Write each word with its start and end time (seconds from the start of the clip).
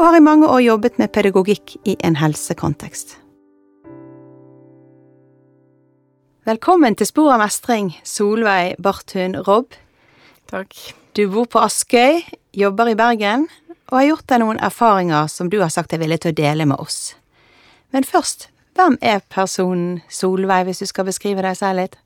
og 0.00 0.06
har 0.06 0.16
i 0.16 0.24
mange 0.24 0.48
år 0.48 0.62
jobbet 0.64 0.94
med 0.96 1.12
pedagogikk 1.12 1.74
i 1.84 1.92
en 2.00 2.14
helsekontekst. 2.16 3.18
Velkommen 6.48 6.96
til 6.96 7.04
Spor 7.04 7.34
av 7.34 7.42
mestring, 7.42 7.90
Solveig 8.00 8.78
Barthun 8.80 9.36
Robb. 9.44 9.76
Takk. 10.48 10.72
Du 11.12 11.26
bor 11.28 11.44
på 11.52 11.60
Askøy, 11.60 12.22
jobber 12.56 12.88
i 12.88 12.96
Bergen, 12.96 13.44
og 13.90 13.98
har 13.98 14.06
gjort 14.06 14.28
deg 14.32 14.40
noen 14.40 14.62
erfaringer 14.64 15.28
som 15.28 15.52
du 15.52 15.58
har 15.60 15.68
sagt 15.74 15.92
er 15.92 16.00
villig 16.00 16.22
til 16.24 16.32
å 16.32 16.38
dele 16.38 16.64
med 16.70 16.80
oss. 16.80 17.12
Men 17.92 18.08
først, 18.08 18.48
hvem 18.80 18.96
er 19.04 19.20
personen 19.28 20.00
Solveig, 20.08 20.64
hvis 20.70 20.80
du 20.80 20.88
skal 20.88 21.10
beskrive 21.10 21.44
deg 21.44 21.60
selv 21.60 21.82
litt? 21.82 22.00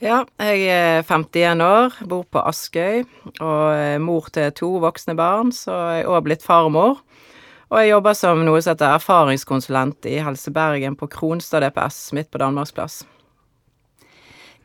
Ja, 0.00 0.22
jeg 0.40 0.64
er 0.72 1.04
51 1.04 1.60
år, 1.64 2.00
bor 2.08 2.24
på 2.32 2.40
Askøy, 2.48 3.04
og 3.40 3.60
er 3.76 4.00
mor 4.00 4.32
til 4.32 4.48
to 4.56 4.72
voksne 4.80 5.18
barn, 5.20 5.52
så 5.52 5.76
jeg 5.98 6.06
er 6.06 6.10
òg 6.16 6.24
blitt 6.30 6.44
farmor. 6.44 7.02
Og 7.66 7.80
jeg 7.80 7.90
jobber 7.90 8.14
som 8.14 8.44
noe 8.46 8.60
som 8.62 8.76
heter 8.76 8.94
erfaringskonsulent 8.94 10.06
i 10.06 10.20
Helse 10.22 10.52
Bergen 10.54 10.94
på 10.98 11.08
Kronstad 11.10 11.64
DPS, 11.66 12.12
midt 12.14 12.30
på 12.30 12.38
Danmarksplass. 12.38 13.00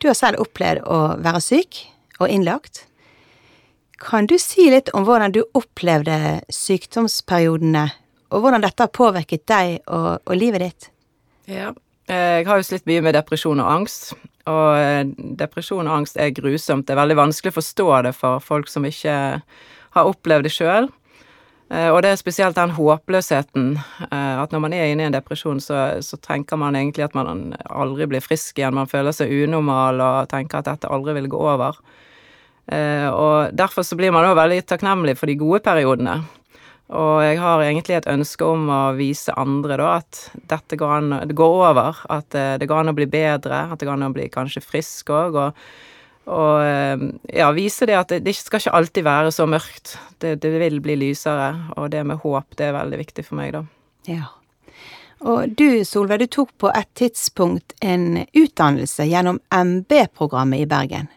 Du 0.02 0.08
har 0.10 0.18
selv 0.18 0.42
opplevd 0.42 0.86
å 0.86 1.00
være 1.22 1.42
syk 1.42 1.82
og 2.22 2.30
innlagt. 2.30 2.86
Kan 4.02 4.30
du 4.30 4.38
si 4.42 4.68
litt 4.74 4.90
om 4.98 5.06
hvordan 5.06 5.34
du 5.34 5.44
opplevde 5.58 6.42
sykdomsperiodene, 6.54 7.88
og 8.34 8.46
hvordan 8.46 8.64
dette 8.66 8.86
har 8.86 8.94
påvirket 8.94 9.46
deg 9.50 9.82
og, 9.86 10.22
og 10.26 10.38
livet 10.38 10.66
ditt? 10.66 10.90
Ja, 11.50 11.74
jeg 12.10 12.48
har 12.48 12.62
jo 12.62 12.66
slitt 12.66 12.88
mye 12.90 13.02
med 13.06 13.18
depresjon 13.18 13.62
og 13.62 13.70
angst, 13.70 14.14
og 14.50 14.78
eh, 14.78 15.04
depresjon 15.42 15.90
og 15.90 16.02
angst 16.02 16.18
er 16.22 16.34
grusomt. 16.38 16.88
Det 16.88 16.96
er 16.96 17.02
veldig 17.02 17.20
vanskelig 17.20 17.54
å 17.54 17.60
forstå 17.60 17.92
det 18.08 18.16
for 18.18 18.42
folk 18.46 18.70
som 18.72 18.86
ikke 18.90 19.16
har 19.98 20.10
opplevd 20.10 20.48
det 20.48 20.54
sjøl. 20.56 20.90
Eh, 21.72 21.88
og 21.88 22.02
det 22.04 22.12
er 22.12 22.20
spesielt 22.20 22.58
den 22.58 22.74
håpløsheten. 22.76 23.72
Eh, 24.10 24.36
at 24.44 24.52
når 24.52 24.64
man 24.66 24.76
er 24.76 24.92
inne 24.92 25.06
i 25.06 25.10
en 25.10 25.16
depresjon, 25.16 25.62
så, 25.64 26.02
så, 26.04 26.20
tenker 26.20 26.60
man 26.60 26.76
egentlig 26.76 27.06
at 27.06 27.16
man 27.16 27.54
aldri 27.70 28.10
blir 28.12 28.24
frisk 28.24 28.60
igjen. 28.60 28.76
Man 28.76 28.92
føler 28.92 29.16
seg 29.16 29.32
unormal 29.46 30.04
og 30.04 30.32
tenker 30.34 30.60
at 30.60 30.68
dette 30.68 30.92
aldri 30.92 31.16
vil 31.22 31.32
gå 31.32 31.40
over. 31.54 31.80
Eh, 32.72 33.08
og 33.08 33.56
derfor 33.56 33.88
så 33.88 33.96
blir 34.00 34.12
man 34.12 34.28
òg 34.28 34.36
veldig 34.40 34.62
takknemlig 34.68 35.16
for 35.20 35.32
de 35.32 35.40
gode 35.40 35.62
periodene. 35.64 36.20
Og 36.92 37.22
jeg 37.24 37.38
har 37.40 37.64
egentlig 37.64 37.96
et 38.02 38.10
ønske 38.12 38.44
om 38.44 38.66
å 38.68 38.82
vise 38.98 39.32
andre 39.40 39.78
da 39.80 39.94
at 40.02 40.26
dette 40.52 40.76
går 40.76 40.92
an, 40.98 41.14
det 41.30 41.38
går 41.40 41.56
over. 41.70 42.02
At 42.12 42.36
det 42.36 42.68
går 42.68 42.82
an 42.82 42.92
å 42.92 42.98
bli 42.98 43.08
bedre, 43.08 43.62
at 43.72 43.80
det 43.80 43.88
går 43.88 43.96
an 43.96 44.10
å 44.10 44.12
bli 44.18 44.28
kanskje 44.34 44.60
frisk 44.66 45.14
òg. 45.16 45.40
Og 45.40 45.62
og 46.32 46.64
eh, 46.64 47.06
ja, 47.36 47.50
vise 47.56 47.88
det 47.90 47.98
at 48.00 48.12
det, 48.14 48.22
det 48.26 48.36
skal 48.38 48.62
ikke 48.62 48.76
alltid 48.78 49.08
være 49.08 49.32
så 49.36 49.48
mørkt. 49.50 49.98
Det, 50.24 50.38
det, 50.44 50.52
vil 50.62 50.80
bli 50.84 50.96
lysere, 51.00 51.50
og 51.76 51.92
det 51.92 52.06
med 52.08 52.22
håp, 52.24 52.56
det 52.58 52.70
er 52.70 52.78
veldig 52.78 53.02
viktig 53.02 53.26
for 53.28 53.40
meg, 53.42 53.56
da. 53.58 53.66
Ja. 54.08 54.30
Og 55.22 55.52
du, 55.58 55.84
Solveig, 55.86 56.24
du 56.24 56.32
tok 56.34 56.54
på 56.62 56.72
et 56.74 56.90
tidspunkt 56.98 57.76
en 57.86 58.24
utdannelse 58.26 59.06
gjennom 59.06 59.38
MB-programmet 59.54 60.64
i 60.64 60.70
Bergen. 60.70 61.12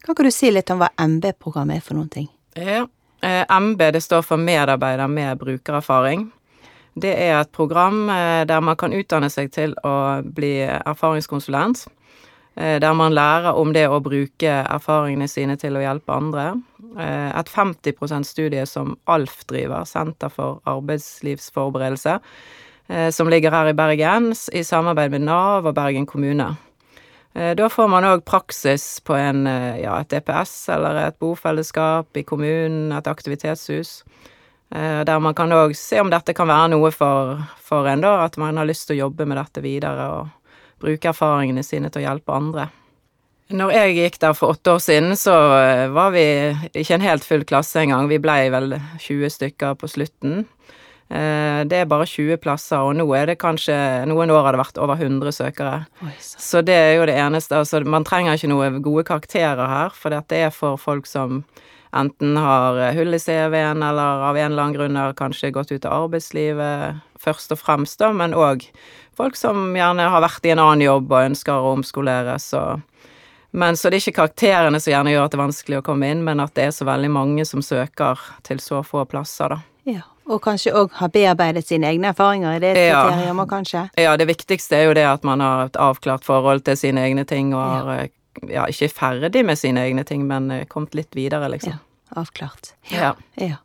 Kan 0.00 0.14
ikke 0.14 0.30
du 0.30 0.32
si 0.32 0.48
litt 0.52 0.70
om 0.72 0.80
hva 0.80 0.88
MB-programmet 0.96 1.80
er 1.80 1.84
for 1.84 1.98
noen 1.98 2.08
ting? 2.12 2.30
Ja. 2.56 2.86
Eh, 3.20 3.44
MB 3.44 3.90
det 3.92 4.00
står 4.00 4.24
for 4.24 4.40
Medarbeider 4.40 5.10
med 5.12 5.42
brukererfaring. 5.42 6.30
Det 7.00 7.12
er 7.12 7.36
et 7.36 7.52
program 7.52 8.08
eh, 8.08 8.46
der 8.48 8.64
man 8.64 8.78
kan 8.80 8.96
utdanne 8.96 9.28
seg 9.32 9.52
til 9.52 9.76
å 9.84 10.22
bli 10.24 10.54
erfaringskonsulent. 10.64 11.84
Eh, 12.60 12.80
der 12.80 12.92
man 12.92 13.14
lærer 13.16 13.56
om 13.56 13.72
det 13.72 13.86
å 13.88 14.02
bruke 14.04 14.50
erfaringene 14.60 15.28
sine 15.30 15.56
til 15.60 15.78
å 15.78 15.84
hjelpe 15.84 16.12
andre. 16.12 16.46
Eh, 16.98 17.30
et 17.32 17.48
50 17.48 17.94
%-studie 17.96 18.66
som 18.68 18.98
ALF 19.08 19.46
driver, 19.48 19.86
Senter 19.88 20.28
for 20.28 20.60
arbeidslivsforberedelse, 20.68 22.18
eh, 22.90 23.10
som 23.10 23.30
ligger 23.32 23.50
her 23.50 23.70
i 23.70 23.72
Bergen, 23.72 24.34
i 24.52 24.62
samarbeid 24.62 25.10
med 25.10 25.22
Nav 25.22 25.66
og 25.66 25.74
Bergen 25.74 26.06
kommune. 26.06 26.56
Da 27.32 27.68
får 27.70 27.86
man 27.88 28.02
òg 28.02 28.24
praksis 28.26 28.98
på 29.06 29.14
en, 29.14 29.44
ja, 29.46 30.00
et 30.00 30.08
DPS 30.10 30.68
eller 30.74 30.96
et 31.06 31.18
bofellesskap 31.20 32.16
i 32.16 32.24
kommunen, 32.24 32.90
et 32.90 33.06
aktivitetshus. 33.06 34.02
Der 34.68 35.18
man 35.20 35.34
kan 35.34 35.48
òg 35.48 35.76
se 35.76 36.00
om 36.00 36.10
dette 36.10 36.34
kan 36.34 36.48
være 36.48 36.72
noe 36.74 36.90
for, 36.90 37.38
for 37.62 37.86
en, 37.86 38.00
da, 38.00 38.24
at 38.24 38.36
man 38.36 38.56
har 38.56 38.66
lyst 38.66 38.88
til 38.88 38.96
å 38.96 39.06
jobbe 39.06 39.28
med 39.30 39.38
dette 39.38 39.62
videre. 39.62 40.08
og 40.10 40.39
bruke 40.80 41.10
erfaringene 41.12 41.64
sine 41.66 41.90
til 41.92 42.02
å 42.02 42.06
hjelpe 42.08 42.36
andre. 42.36 42.68
Når 43.50 43.72
jeg 43.74 43.94
gikk 43.96 44.20
der 44.22 44.34
for 44.38 44.54
åtte 44.54 44.76
år 44.76 44.82
siden, 44.82 45.16
så 45.18 45.34
eh, 45.58 45.88
var 45.90 46.12
vi 46.14 46.24
ikke 46.70 46.94
en 46.96 47.04
helt 47.04 47.26
full 47.26 47.42
klasse 47.48 47.82
engang. 47.82 48.06
Vi 48.10 48.20
blei 48.22 48.44
vel 48.52 48.76
20 49.02 49.32
stykker 49.34 49.74
på 49.80 49.90
slutten. 49.90 50.44
Eh, 51.10 51.62
det 51.66 51.80
er 51.80 51.88
bare 51.90 52.06
20 52.06 52.38
plasser, 52.38 52.78
og 52.78 52.94
nå 53.00 53.08
er 53.18 53.32
det 53.32 53.40
kanskje 53.42 53.74
Noen 54.06 54.30
år 54.30 54.46
har 54.46 54.54
det 54.54 54.62
vært 54.62 54.78
over 54.78 55.02
100 55.02 55.34
søkere. 55.34 55.80
Oi, 56.06 56.14
så. 56.22 56.44
så 56.46 56.62
det 56.62 56.78
er 56.78 56.94
jo 57.00 57.08
det 57.10 57.18
eneste. 57.18 57.58
Altså, 57.58 57.82
man 57.82 58.06
trenger 58.06 58.38
ikke 58.38 58.52
noen 58.52 58.78
gode 58.86 59.04
karakterer 59.10 59.66
her, 59.66 59.98
for 59.98 60.14
det 60.14 60.44
er 60.44 60.54
for 60.54 60.78
folk 60.78 61.10
som 61.10 61.42
enten 61.90 62.38
har 62.38 62.78
hull 62.94 63.18
i 63.18 63.18
CV-en, 63.18 63.82
eller 63.82 64.22
av 64.30 64.38
en 64.38 64.52
eller 64.52 64.62
annen 64.62 64.76
grunn 64.76 64.98
har 65.00 65.18
kanskje 65.18 65.50
gått 65.50 65.72
ut 65.74 65.88
av 65.90 66.04
arbeidslivet 66.04 67.00
først 67.20 67.50
og 67.50 67.58
fremst, 67.58 67.98
da, 67.98 68.12
men 68.14 68.36
òg 68.38 68.68
folk 69.20 69.36
som 69.38 69.74
gjerne 69.76 70.08
har 70.12 70.24
vært 70.24 70.46
i 70.48 70.54
en 70.54 70.62
annen 70.62 70.86
jobb 70.86 71.10
og 71.12 71.26
ønsker 71.30 71.56
å 71.56 71.74
omskoleres 71.76 72.52
og 72.58 72.86
men 73.50 73.76
Så 73.76 73.90
det 73.90 73.96
er 73.96 74.04
ikke 74.04 74.20
karakterene 74.20 74.78
som 74.78 74.92
gjerne 74.92 75.10
gjør 75.10 75.24
at 75.26 75.32
det 75.32 75.38
er 75.38 75.42
vanskelig 75.42 75.78
å 75.80 75.84
komme 75.88 76.06
inn, 76.12 76.20
men 76.22 76.38
at 76.38 76.54
det 76.54 76.68
er 76.68 76.74
så 76.74 76.86
veldig 76.86 77.10
mange 77.10 77.42
som 77.48 77.64
søker 77.66 78.20
til 78.46 78.60
så 78.62 78.84
få 78.86 79.02
plasser, 79.10 79.50
da. 79.50 79.58
Ja, 79.90 80.04
og 80.30 80.38
kanskje 80.44 80.74
òg 80.78 80.94
har 81.00 81.10
bearbeidet 81.10 81.64
sine 81.66 81.88
egne 81.90 82.12
erfaringer, 82.12 82.54
er 82.54 82.62
det 82.62 82.70
et 82.76 82.90
ja. 82.92 83.02
kriterium, 83.08 83.42
kanskje? 83.50 83.84
Ja, 83.98 84.14
det 84.20 84.28
viktigste 84.30 84.78
er 84.78 84.86
jo 84.86 84.94
det 84.94 85.06
at 85.08 85.26
man 85.26 85.42
har 85.42 85.66
et 85.66 85.78
avklart 85.82 86.26
forhold 86.28 86.62
til 86.68 86.78
sine 86.78 87.02
egne 87.08 87.26
ting, 87.26 87.50
og 87.56 87.64
har 87.64 87.90
ja. 87.96 88.04
Eh, 88.04 88.52
ja 88.54 88.68
ikke 88.70 88.92
ferdig 88.94 89.42
med 89.42 89.58
sine 89.58 89.82
egne 89.88 90.06
ting, 90.06 90.28
men 90.30 90.46
eh, 90.54 90.66
kommet 90.70 90.94
litt 90.94 91.18
videre, 91.18 91.50
liksom. 91.50 91.74
Ja, 91.74 92.22
avklart. 92.22 92.76
Ja. 92.94 93.16
ja. 93.34 93.58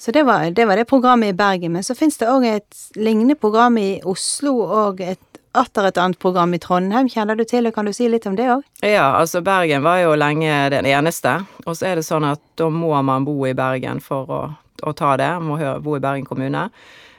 Så 0.00 0.14
det 0.16 0.22
var, 0.24 0.46
det 0.56 0.64
var, 0.64 0.80
det 0.80 0.88
programmet 0.88 1.28
i 1.28 1.36
Bergen. 1.36 1.74
Men 1.76 1.84
så 1.84 1.94
finnes 1.94 2.16
det 2.16 2.28
òg 2.32 2.46
et 2.48 2.78
lignende 2.96 3.36
program 3.36 3.76
i 3.76 3.98
Oslo 4.08 4.54
og 4.64 5.02
et 5.04 5.20
atter 5.52 5.88
et 5.88 5.98
annet 5.98 6.18
program 6.22 6.54
i 6.54 6.60
Trondheim. 6.62 7.08
Kjenner 7.10 7.36
du 7.36 7.42
til 7.44 7.66
det, 7.66 7.74
kan 7.74 7.84
du 7.84 7.92
si 7.92 8.06
litt 8.08 8.24
om 8.30 8.38
det 8.38 8.46
òg? 8.52 8.64
Ja, 8.86 9.10
altså 9.18 9.42
Bergen 9.44 9.84
var 9.84 9.98
jo 10.00 10.14
lenge 10.16 10.70
den 10.72 10.88
eneste. 10.88 11.40
Og 11.66 11.76
så 11.76 11.90
er 11.90 12.00
det 12.00 12.06
sånn 12.06 12.24
at 12.28 12.40
da 12.56 12.70
må 12.72 12.94
man 13.04 13.26
bo 13.28 13.36
i 13.44 13.52
Bergen 13.58 14.00
for 14.00 14.30
å, 14.30 14.40
å 14.86 14.96
ta 14.96 15.16
det. 15.20 15.30
Man 15.42 15.50
må 15.52 15.72
bo 15.84 15.98
i 15.98 16.02
Bergen 16.02 16.28
kommune. 16.28 16.68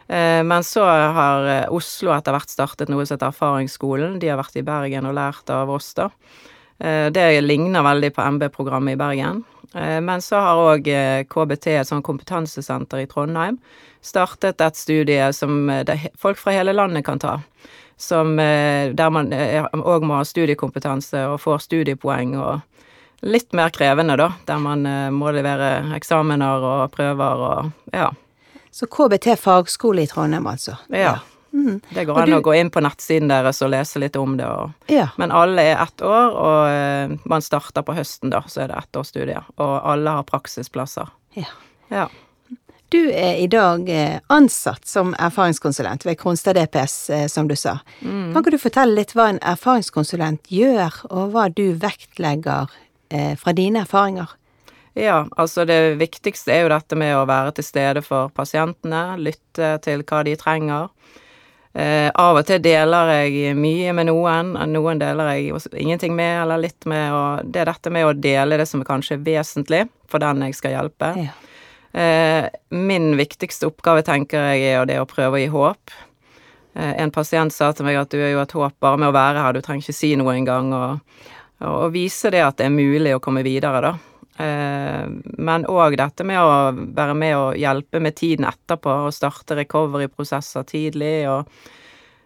Eh, 0.07 0.41
men 0.47 0.65
så 0.65 0.87
har 0.87 1.49
eh, 1.51 1.67
Oslo 1.71 2.15
etter 2.15 2.33
hvert 2.33 2.51
startet 2.51 2.89
noe 2.89 3.05
som 3.05 3.19
heter 3.19 3.29
Erfaringsskolen. 3.29 4.17
De 4.23 4.31
har 4.31 4.41
vært 4.41 4.57
i 4.57 4.65
Bergen 4.65 5.05
og 5.11 5.19
lært 5.19 5.53
av 5.53 5.69
oss, 5.71 5.93
da. 5.99 6.09
Eh, 6.81 7.11
det 7.11 7.41
ligner 7.41 7.83
veldig 7.83 8.13
på 8.13 8.21
MB-programmet 8.21 8.93
i 8.93 8.97
Bergen. 8.97 9.43
Eh, 9.73 10.01
men 10.01 10.21
så 10.21 10.41
har 10.41 10.61
òg 10.61 10.87
eh, 10.89 11.23
KBT, 11.29 11.67
et 11.77 11.87
sånt 11.87 12.05
kompetansesenter 12.05 13.03
i 13.03 13.09
Trondheim, 13.09 13.59
startet 14.01 14.61
et 14.65 14.79
studie 14.79 15.29
som 15.37 15.69
folk 16.17 16.39
fra 16.41 16.55
hele 16.55 16.73
landet 16.73 17.05
kan 17.05 17.21
ta. 17.21 17.37
Som, 18.01 18.33
der 18.41 19.09
man 19.13 19.27
òg 19.29 20.01
må 20.09 20.15
ha 20.17 20.23
studiekompetanse 20.25 21.19
og 21.29 21.35
får 21.43 21.59
studiepoeng 21.67 22.31
og 22.33 23.27
litt 23.29 23.53
mer 23.53 23.69
krevende, 23.69 24.15
da. 24.17 24.31
Der 24.47 24.57
man 24.57 24.87
må 25.13 25.29
levere 25.35 25.83
eksamener 25.93 26.65
og 26.65 26.95
prøver 26.95 27.43
og 27.45 27.93
ja. 27.93 28.09
Så 28.73 28.89
KBT 28.89 29.35
fagskole 29.37 30.07
i 30.07 30.09
Trondheim, 30.09 30.49
altså? 30.49 30.79
Ja. 30.89 31.19
Mm. 31.51 31.81
Det 31.89 32.05
går 32.07 32.21
an 32.21 32.31
du... 32.31 32.35
å 32.37 32.43
gå 32.45 32.55
inn 32.55 32.71
på 32.73 32.83
nettsiden 32.83 33.31
deres 33.31 33.61
og 33.65 33.73
lese 33.73 34.01
litt 34.01 34.17
om 34.19 34.37
det. 34.39 34.47
Og... 34.47 34.89
Ja. 34.91 35.09
Men 35.21 35.33
alle 35.35 35.67
er 35.73 35.83
ett 35.83 36.03
år, 36.05 36.35
og 36.39 36.59
uh, 36.71 37.29
man 37.29 37.45
starter 37.45 37.85
på 37.85 37.95
høsten, 37.97 38.31
da, 38.33 38.43
så 38.47 38.65
er 38.65 38.71
det 38.71 38.81
ettårsstudier. 38.81 39.51
Og 39.59 39.73
alle 39.93 40.19
har 40.19 40.27
praksisplasser. 40.27 41.11
Ja. 41.37 41.49
ja. 41.91 42.09
Du 42.91 43.05
er 43.07 43.37
i 43.39 43.47
dag 43.47 43.87
eh, 43.89 44.17
ansatt 44.27 44.83
som 44.87 45.13
erfaringskonsulent 45.15 46.03
ved 46.03 46.17
Kronstad 46.19 46.57
DPS, 46.59 46.95
eh, 47.09 47.27
som 47.31 47.47
du 47.47 47.55
sa. 47.55 47.77
Mm. 48.01 48.33
Kan 48.33 48.41
ikke 48.41 48.51
du 48.51 48.59
fortelle 48.59 48.97
litt 48.97 49.13
hva 49.15 49.29
en 49.31 49.39
erfaringskonsulent 49.47 50.51
gjør, 50.51 50.97
og 51.07 51.31
hva 51.31 51.45
du 51.55 51.69
vektlegger 51.79 52.67
eh, 53.07 53.37
fra 53.39 53.53
dine 53.55 53.85
erfaringer? 53.85 54.35
Ja, 54.99 55.21
altså 55.39 55.63
det 55.63 55.95
viktigste 56.01 56.51
er 56.51 56.65
jo 56.65 56.73
dette 56.73 56.99
med 56.99 57.15
å 57.15 57.23
være 57.31 57.55
til 57.55 57.69
stede 57.69 58.03
for 58.03 58.27
pasientene, 58.35 59.15
lytte 59.23 59.77
til 59.87 60.03
hva 60.03 60.25
de 60.27 60.35
trenger. 60.35 60.91
Eh, 61.73 62.09
av 62.19 62.35
og 62.35 62.43
til 62.47 62.59
deler 62.59 63.13
jeg 63.13 63.53
mye 63.55 63.93
med 63.95 64.09
noen, 64.09 64.51
noen 64.73 64.99
deler 64.99 65.31
jeg 65.31 65.61
ingenting 65.79 66.15
med, 66.17 66.41
eller 66.43 66.59
litt 66.59 66.87
med, 66.89 67.13
og 67.15 67.47
det 67.47 67.63
er 67.63 67.71
dette 67.71 67.93
med 67.95 68.09
å 68.09 68.11
dele 68.17 68.59
det 68.59 68.67
som 68.67 68.83
kanskje 68.83 69.15
er 69.15 69.23
vesentlig 69.23 69.85
for 70.11 70.19
den 70.23 70.43
jeg 70.49 70.57
skal 70.59 70.75
hjelpe. 70.75 71.13
Ja. 71.15 71.37
Eh, 71.91 72.49
min 72.75 73.13
viktigste 73.19 73.69
oppgave, 73.71 74.03
tenker 74.07 74.51
jeg, 74.51 74.67
er 74.75 74.87
det 74.87 74.99
å 74.99 75.07
prøve 75.07 75.39
å 75.39 75.41
gi 75.41 75.47
håp. 75.51 75.95
Eh, 76.75 76.93
en 77.03 77.11
pasient 77.11 77.55
sa 77.55 77.71
til 77.71 77.87
meg 77.87 77.99
at 78.03 78.11
du 78.11 78.19
er 78.19 78.33
jo 78.33 78.43
et 78.43 78.57
håp 78.59 78.75
bare 78.83 78.99
med 78.99 79.13
å 79.13 79.15
være 79.15 79.43
her, 79.45 79.55
du 79.55 79.63
trenger 79.63 79.87
ikke 79.87 79.99
si 80.01 80.11
noe 80.19 80.35
engang, 80.35 80.75
og, 80.75 81.23
og 81.67 81.91
vise 81.95 82.31
det 82.35 82.43
at 82.43 82.59
det 82.59 82.67
er 82.67 82.75
mulig 82.75 83.15
å 83.15 83.23
komme 83.23 83.47
videre, 83.47 83.83
da. 83.83 83.95
Eh, 84.41 85.05
men 85.37 85.67
òg 85.69 85.97
dette 85.99 86.25
med 86.27 86.39
å 86.41 86.71
være 86.95 87.15
med 87.17 87.35
og 87.37 87.59
hjelpe 87.59 88.01
med 88.01 88.17
tiden 88.17 88.47
etterpå, 88.49 88.95
og 89.07 89.15
starte 89.15 89.57
recovery-prosesser 89.59 90.65
tidlig, 90.69 91.15
og 91.29 91.49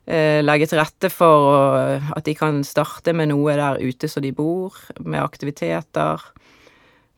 eh, 0.08 0.40
legge 0.46 0.70
til 0.72 0.82
rette 0.82 1.12
for 1.12 1.52
at 2.16 2.26
de 2.28 2.36
kan 2.38 2.64
starte 2.68 3.16
med 3.18 3.34
noe 3.34 3.58
der 3.60 3.82
ute 3.84 4.10
som 4.12 4.24
de 4.26 4.34
bor, 4.36 4.78
med 5.00 5.24
aktiviteter. 5.24 6.24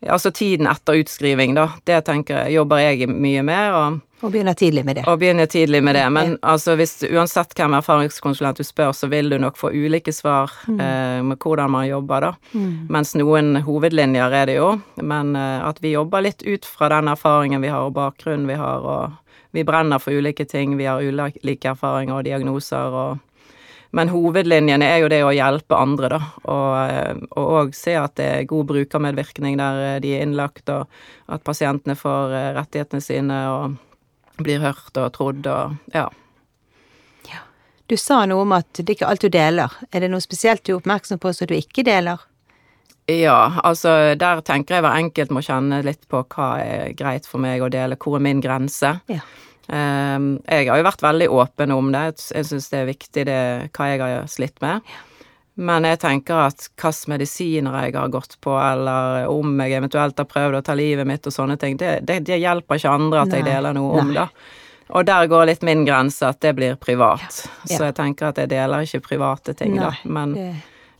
Altså 0.07 0.31
tiden 0.31 0.69
etter 0.69 0.99
utskriving, 1.01 1.55
da. 1.57 1.71
Det 1.85 2.03
tenker 2.05 2.43
jeg, 2.43 2.59
jobber 2.59 2.83
jeg 2.83 3.09
mye 3.09 3.45
med. 3.45 3.73
og 3.73 4.03
og 4.21 4.31
begynner 4.33 4.55
tidlig 4.57 4.81
med 4.85 4.97
det. 4.97 5.03
Og 5.07 5.19
begynner 5.21 5.45
tidlig 5.45 5.83
med 5.85 5.95
det. 5.95 6.05
Men 6.09 6.31
ja. 6.31 6.37
altså, 6.53 6.73
hvis, 6.79 6.95
uansett 7.05 7.53
hvem 7.57 7.75
erfaringskonsulent 7.77 8.57
du 8.57 8.65
spør, 8.65 8.95
så 8.97 9.09
vil 9.11 9.29
du 9.29 9.37
nok 9.41 9.59
få 9.59 9.69
ulike 9.75 10.13
svar 10.15 10.53
mm. 10.65 10.79
eh, 10.79 11.19
med 11.27 11.37
hvordan 11.43 11.71
man 11.71 11.85
jobber, 11.87 12.25
da. 12.25 12.31
Mm. 12.57 12.87
Mens 12.93 13.13
noen 13.19 13.61
hovedlinjer 13.67 14.39
er 14.41 14.49
det 14.49 14.57
jo. 14.57 14.71
Men 15.05 15.35
eh, 15.37 15.61
at 15.67 15.83
vi 15.85 15.93
jobber 15.93 16.25
litt 16.25 16.41
ut 16.47 16.65
fra 16.65 16.89
den 16.95 17.13
erfaringen 17.13 17.61
vi 17.61 17.69
har, 17.73 17.85
og 17.85 17.93
bakgrunnen 17.99 18.49
vi 18.49 18.57
har, 18.57 18.81
og 18.81 19.53
vi 19.53 19.65
brenner 19.67 20.01
for 20.01 20.17
ulike 20.17 20.47
ting. 20.49 20.73
Vi 20.81 20.89
har 20.89 21.05
ulike 21.05 21.73
erfaringer 21.75 22.17
og 22.17 22.27
diagnoser 22.27 23.01
og 23.05 23.23
men 23.95 24.11
hovedlinjen 24.11 24.83
er 24.83 24.97
jo 25.01 25.09
det 25.11 25.21
å 25.23 25.33
hjelpe 25.33 25.77
andre, 25.79 26.09
da, 26.11 26.19
og 26.51 27.37
òg 27.39 27.75
se 27.75 27.95
at 27.97 28.17
det 28.19 28.27
er 28.27 28.49
god 28.49 28.67
brukermedvirkning 28.73 29.55
der 29.59 29.83
eh, 29.85 29.99
de 30.03 30.13
er 30.17 30.25
innlagt, 30.25 30.67
og 30.73 30.91
at 31.31 31.45
pasientene 31.47 31.95
får 31.97 32.35
eh, 32.35 32.49
rettighetene 32.57 33.03
sine, 33.03 33.39
og 33.53 33.77
blir 34.37 34.63
hørt 34.63 34.97
og 34.97 35.11
trodd 35.17 35.47
og 35.51 35.75
ja. 35.93 36.07
ja. 37.29 37.43
Du 37.89 37.97
sa 37.99 38.23
noe 38.29 38.45
om 38.45 38.55
at 38.57 38.81
det 38.81 38.97
ikke 38.97 39.07
er 39.07 39.13
alt 39.15 39.25
du 39.25 39.31
deler. 39.33 39.77
Er 39.91 40.03
det 40.03 40.11
noe 40.13 40.23
spesielt 40.23 40.65
du 40.65 40.73
er 40.73 40.79
oppmerksom 40.81 41.21
på 41.23 41.33
som 41.35 41.49
du 41.49 41.55
ikke 41.57 41.85
deler? 41.87 42.23
Ja, 43.07 43.61
altså 43.63 44.15
der 44.19 44.41
tenker 44.43 44.77
jeg 44.77 44.83
hver 44.83 44.99
enkelt 44.99 45.31
må 45.31 45.43
kjenne 45.45 45.79
litt 45.85 46.03
på 46.11 46.25
hva 46.27 46.47
er 46.59 46.95
greit 46.99 47.27
for 47.29 47.39
meg 47.39 47.63
å 47.63 47.69
dele, 47.71 47.95
hvor 47.95 48.17
er 48.19 48.25
min 48.25 48.43
grense. 48.43 48.97
Ja. 49.07 49.21
Um, 49.67 50.37
jeg 50.47 50.67
har 50.69 50.79
jo 50.79 50.87
vært 50.87 51.03
veldig 51.03 51.27
åpen 51.31 51.73
om 51.75 51.91
det, 51.91 52.03
jeg 52.31 52.47
syns 52.47 52.69
det 52.71 52.81
er 52.81 52.87
viktig 52.87 53.23
det, 53.27 53.39
hva 53.75 53.87
jeg 53.91 54.03
har 54.03 54.27
slitt 54.31 54.59
med. 54.63 54.83
Ja. 54.83 55.16
Men 55.59 55.87
jeg 55.89 55.97
tenker 56.03 56.43
at 56.51 56.67
hvilke 56.77 57.09
medisiner 57.09 57.79
jeg 57.81 57.95
har 57.95 58.11
gått 58.13 58.35
på, 58.45 58.53
eller 58.61 59.25
om 59.31 59.55
jeg 59.63 59.79
eventuelt 59.79 60.19
har 60.21 60.27
prøvd 60.29 60.59
å 60.59 60.61
ta 60.61 60.75
livet 60.77 61.07
mitt 61.09 61.25
og 61.25 61.33
sånne 61.33 61.57
ting, 61.57 61.79
det, 61.81 61.99
det, 62.05 62.19
det 62.27 62.37
hjelper 62.37 62.77
ikke 62.77 62.93
andre 62.93 63.23
at 63.23 63.31
Nei. 63.33 63.39
jeg 63.39 63.47
deler 63.47 63.77
noe 63.77 64.01
om, 64.03 64.13
da. 64.13 64.27
Og 64.87 65.05
der 65.05 65.27
går 65.27 65.49
litt 65.49 65.65
min 65.65 65.81
grense, 65.85 66.29
at 66.29 66.39
det 66.45 66.53
blir 66.55 66.77
privat. 66.79 67.41
Ja. 67.65 67.75
Så 67.75 67.79
jeg 67.87 67.95
tenker 67.97 68.29
at 68.29 68.37
jeg 68.37 68.51
deler 68.53 68.85
ikke 68.85 69.01
private 69.09 69.57
ting, 69.57 69.73
Nei, 69.75 69.89
da. 69.89 70.13
Men 70.13 70.35
det... 70.37 70.51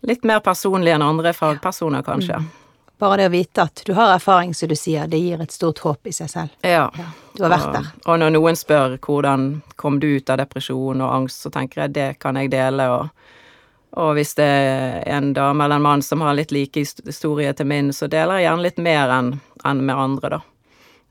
litt 0.09 0.25
mer 0.27 0.42
personlig 0.44 0.95
enn 0.95 1.06
andre 1.06 1.36
fagpersoner, 1.38 2.04
kanskje. 2.07 2.42
Mm. 2.42 2.50
Bare 2.98 3.21
det 3.21 3.30
å 3.30 3.36
vite 3.38 3.62
at 3.69 3.86
du 3.86 3.94
har 3.94 4.15
erfaring, 4.15 4.57
som 4.57 4.74
du 4.74 4.75
sier, 4.75 5.06
det 5.07 5.21
gir 5.21 5.42
et 5.44 5.54
stort 5.54 5.80
håp 5.86 6.09
i 6.09 6.15
seg 6.18 6.33
selv. 6.33 6.57
Ja. 6.65 6.88
ja 6.98 7.09
du 7.38 7.44
har 7.45 7.54
vært 7.54 7.74
der. 7.75 7.89
Og, 7.94 8.09
og 8.09 8.21
når 8.24 8.33
noen 8.33 8.57
spør 8.57 8.98
hvordan 8.98 9.50
kom 9.77 10.00
du 10.01 10.15
ut 10.18 10.33
av 10.33 10.42
depresjon 10.42 11.06
og 11.06 11.13
angst, 11.13 11.45
så 11.45 11.54
tenker 11.54 11.86
jeg 11.86 11.94
det 11.94 12.07
kan 12.18 12.42
jeg 12.42 12.50
dele, 12.57 12.89
og 12.89 13.36
og 13.95 14.13
hvis 14.18 14.36
det 14.38 14.45
er 14.45 15.04
en 15.16 15.31
dame 15.34 15.63
eller 15.63 15.80
en 15.80 15.86
mann 15.86 16.04
som 16.04 16.22
har 16.22 16.36
litt 16.38 16.51
like 16.51 16.84
historie 16.84 17.54
til 17.56 17.69
min, 17.69 17.94
så 17.95 18.10
deler 18.12 18.42
jeg 18.42 18.50
gjerne 18.50 18.66
litt 18.66 18.81
mer 18.84 19.13
enn 19.16 19.38
en 19.66 19.86
med 19.86 19.95
andre, 19.95 20.38
da. 20.38 20.42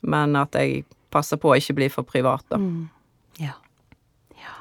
Men 0.06 0.36
at 0.38 0.54
jeg 0.54 0.84
passer 1.10 1.40
på 1.40 1.50
å 1.50 1.56
ikke 1.56 1.76
bli 1.78 1.88
for 1.92 2.06
privat, 2.06 2.44
da. 2.52 2.60
Mm. 2.60 2.84
Ja. 3.40 3.56
ja. 4.36 4.54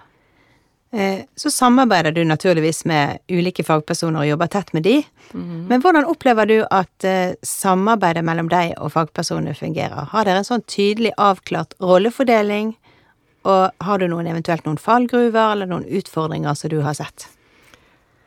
Eh, 0.96 1.26
så 1.36 1.52
samarbeider 1.52 2.16
du 2.16 2.24
naturligvis 2.26 2.86
med 2.90 3.20
ulike 3.30 3.66
fagpersoner 3.68 4.24
og 4.24 4.32
jobber 4.32 4.52
tett 4.56 4.74
med 4.74 4.88
de. 4.88 4.96
Mm. 5.36 5.68
Men 5.70 5.84
hvordan 5.84 6.10
opplever 6.10 6.50
du 6.50 6.58
at 6.72 7.08
eh, 7.08 7.36
samarbeidet 7.46 8.26
mellom 8.26 8.50
deg 8.50 8.74
og 8.80 8.96
fagpersonene 8.96 9.54
fungerer? 9.60 10.10
Har 10.16 10.26
dere 10.26 10.42
en 10.42 10.50
sånn 10.50 10.66
tydelig 10.72 11.14
avklart 11.20 11.78
rollefordeling? 11.84 12.74
Og 13.46 13.86
har 13.86 14.02
du 14.02 14.08
noen, 14.10 14.32
eventuelt 14.32 14.66
noen 14.66 14.82
fallgruver 14.82 15.52
eller 15.52 15.70
noen 15.70 15.86
utfordringer 15.86 16.58
som 16.58 16.74
du 16.74 16.80
har 16.82 16.98
sett? 16.98 17.30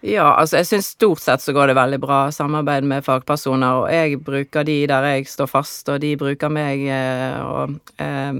Ja, 0.06 0.28
altså 0.38 0.60
jeg 0.60 0.68
syns 0.68 0.92
stort 0.94 1.22
sett 1.24 1.42
så 1.42 1.52
går 1.54 1.72
det 1.72 1.78
veldig 1.78 1.98
bra 1.98 2.18
samarbeid 2.34 2.84
med 2.86 3.02
fagpersoner, 3.06 3.80
og 3.80 3.88
jeg 3.90 4.20
bruker 4.22 4.66
de 4.66 4.84
der 4.86 5.06
jeg 5.10 5.26
står 5.26 5.50
fast, 5.50 5.88
og 5.90 5.98
de 6.04 6.12
bruker 6.18 6.52
meg, 6.54 6.84
eh, 6.86 7.40
og 7.42 7.74
eh, 7.98 8.30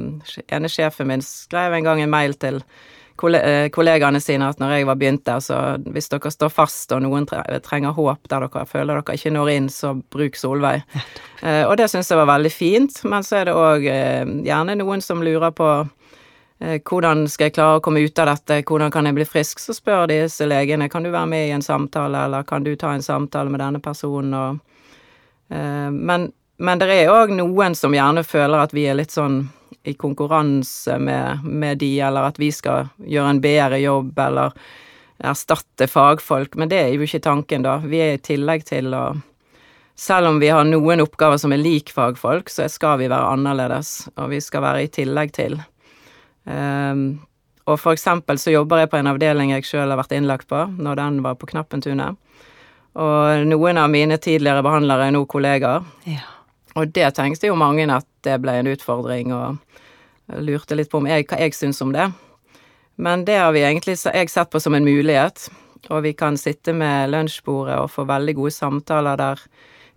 ene 0.55 0.71
sjefen 0.71 1.11
min 1.11 1.25
skrev 1.25 1.75
en 1.75 1.89
gang 1.89 2.05
en 2.05 2.15
mail 2.15 2.37
til 2.39 2.61
eh, 2.63 3.67
kollegaene 3.75 4.23
sine 4.23 4.53
at 4.53 4.63
når 4.63 4.77
jeg 4.77 4.87
var 4.87 5.01
begynt 5.03 5.27
der, 5.27 5.43
så 5.43 5.59
hvis 5.83 6.13
dere 6.15 6.31
står 6.31 6.55
fast 6.55 6.95
og 6.95 7.03
noen 7.03 7.27
trenger 7.27 7.97
håp 7.97 8.31
der 8.31 8.47
dere 8.47 8.67
føler 8.71 9.03
dere 9.03 9.19
ikke 9.19 9.35
når 9.35 9.55
inn, 9.57 9.69
så 9.73 9.97
bruk 9.99 10.39
Solveig. 10.39 10.87
Og 11.43 11.75
det 11.79 11.91
syns 11.91 12.11
jeg 12.13 12.23
var 12.23 12.31
veldig 12.37 12.55
fint, 12.55 13.03
men 13.03 13.27
så 13.27 13.43
er 13.43 13.51
det 13.51 13.59
òg 13.59 13.91
gjerne 14.47 14.79
noen 14.79 15.03
som 15.03 15.27
lurer 15.27 15.51
på 15.51 15.73
Eh, 15.83 16.18
hvordan 16.59 17.29
skal 17.31 17.49
jeg 17.49 17.55
klare 17.55 17.79
å 17.79 17.83
komme 17.85 18.03
ut 18.03 18.19
av 18.19 18.33
dette, 18.33 18.63
hvordan 18.67 18.91
kan 18.91 19.07
jeg 19.07 19.15
bli 19.15 19.27
frisk, 19.29 19.61
så 19.63 19.75
spør 19.77 20.09
disse 20.11 20.47
legene 20.49 20.89
kan 20.91 21.07
du 21.07 21.13
være 21.13 21.31
med 21.31 21.47
i 21.47 21.53
en 21.55 21.63
samtale, 21.63 22.25
eller 22.27 22.43
kan 22.49 22.67
du 22.67 22.73
ta 22.77 22.93
en 22.95 23.05
samtale 23.05 23.53
med 23.53 23.63
denne 23.63 23.83
personen, 23.85 24.35
og 24.35 24.59
eh, 25.55 25.91
Men, 25.91 26.33
men 26.59 26.83
det 26.83 26.91
er 26.91 27.13
òg 27.15 27.31
noen 27.37 27.79
som 27.79 27.95
gjerne 27.95 28.27
føler 28.27 28.59
at 28.59 28.75
vi 28.75 28.89
er 28.91 28.99
litt 28.99 29.15
sånn 29.15 29.45
i 29.87 29.95
konkurranse 29.95 30.99
med, 30.99 31.45
med 31.45 31.79
de, 31.79 31.93
eller 32.01 32.27
at 32.33 32.39
vi 32.39 32.51
skal 32.53 32.91
gjøre 32.99 33.37
en 33.37 33.41
bedre 33.41 33.79
jobb, 33.79 34.19
eller 34.19 34.53
erstatte 35.19 35.87
fagfolk, 35.91 36.59
men 36.59 36.71
det 36.71 36.83
er 36.83 36.93
jo 36.95 37.07
ikke 37.07 37.23
tanken, 37.23 37.63
da. 37.63 37.79
Vi 37.83 38.03
er 38.03 38.19
i 38.19 38.23
tillegg 38.23 38.67
til 38.67 38.95
å 38.95 39.07
selv 39.99 40.29
om 40.29 40.37
vi 40.39 40.51
har 40.55 40.63
noen 40.63 41.01
oppgaver 41.03 41.41
som 41.43 41.51
er 41.55 41.59
lik 41.59 41.91
fagfolk, 41.91 42.51
så 42.51 42.69
skal 42.71 43.01
vi 43.01 43.09
være 43.11 43.33
annerledes, 43.35 44.09
og 44.15 44.31
vi 44.31 44.39
skal 44.43 44.63
være 44.63 44.85
i 44.85 44.93
tillegg 44.95 45.33
til. 45.35 45.57
Um, 46.49 47.21
og 47.69 47.77
for 47.77 47.93
eksempel 47.93 48.41
så 48.41 48.55
jobber 48.55 48.81
jeg 48.83 48.91
på 48.93 48.97
en 48.97 49.11
avdeling 49.11 49.53
jeg 49.53 49.67
sjøl 49.69 49.93
har 49.93 50.01
vært 50.01 50.15
innlagt 50.17 50.49
på, 50.49 50.63
når 50.79 51.01
den 51.01 51.21
var 51.27 51.37
på 51.37 51.51
Knappentunet. 51.51 52.17
Og 52.99 53.45
noen 53.47 53.79
av 53.79 53.91
mine 53.93 54.17
tidligere 54.17 54.65
behandlere 54.65 55.09
er 55.09 55.15
nå 55.15 55.27
kollegaer. 55.29 55.85
Ja. 56.09 56.25
Og 56.79 56.91
det 56.95 57.11
tenkte 57.17 57.51
jo 57.51 57.59
mange 57.59 57.85
at 57.93 58.07
det 58.25 58.39
ble 58.41 58.57
en 58.59 58.71
utfordring, 58.71 59.35
og 59.35 59.59
lurte 60.45 60.77
litt 60.79 60.91
på 60.91 61.03
om 61.03 61.09
jeg, 61.09 61.27
hva 61.29 61.41
jeg 61.43 61.57
syns 61.57 61.83
om 61.85 61.93
det. 61.95 62.09
Men 62.99 63.25
det 63.29 63.39
har 63.39 63.53
vi 63.55 63.63
egentlig 63.63 63.99
jeg 64.01 64.31
sett 64.33 64.51
på 64.51 64.61
som 64.63 64.75
en 64.75 64.87
mulighet, 64.87 65.49
og 65.89 66.03
vi 66.07 66.15
kan 66.19 66.37
sitte 66.41 66.75
med 66.75 67.13
lunsjbordet 67.13 67.79
og 67.79 67.93
få 67.93 68.05
veldig 68.09 68.35
gode 68.41 68.55
samtaler 68.57 69.21
der 69.21 69.45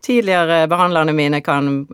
tidligere 0.02 0.68
behandlerne 0.72 1.14
mine 1.14 1.42
kan 1.42 1.88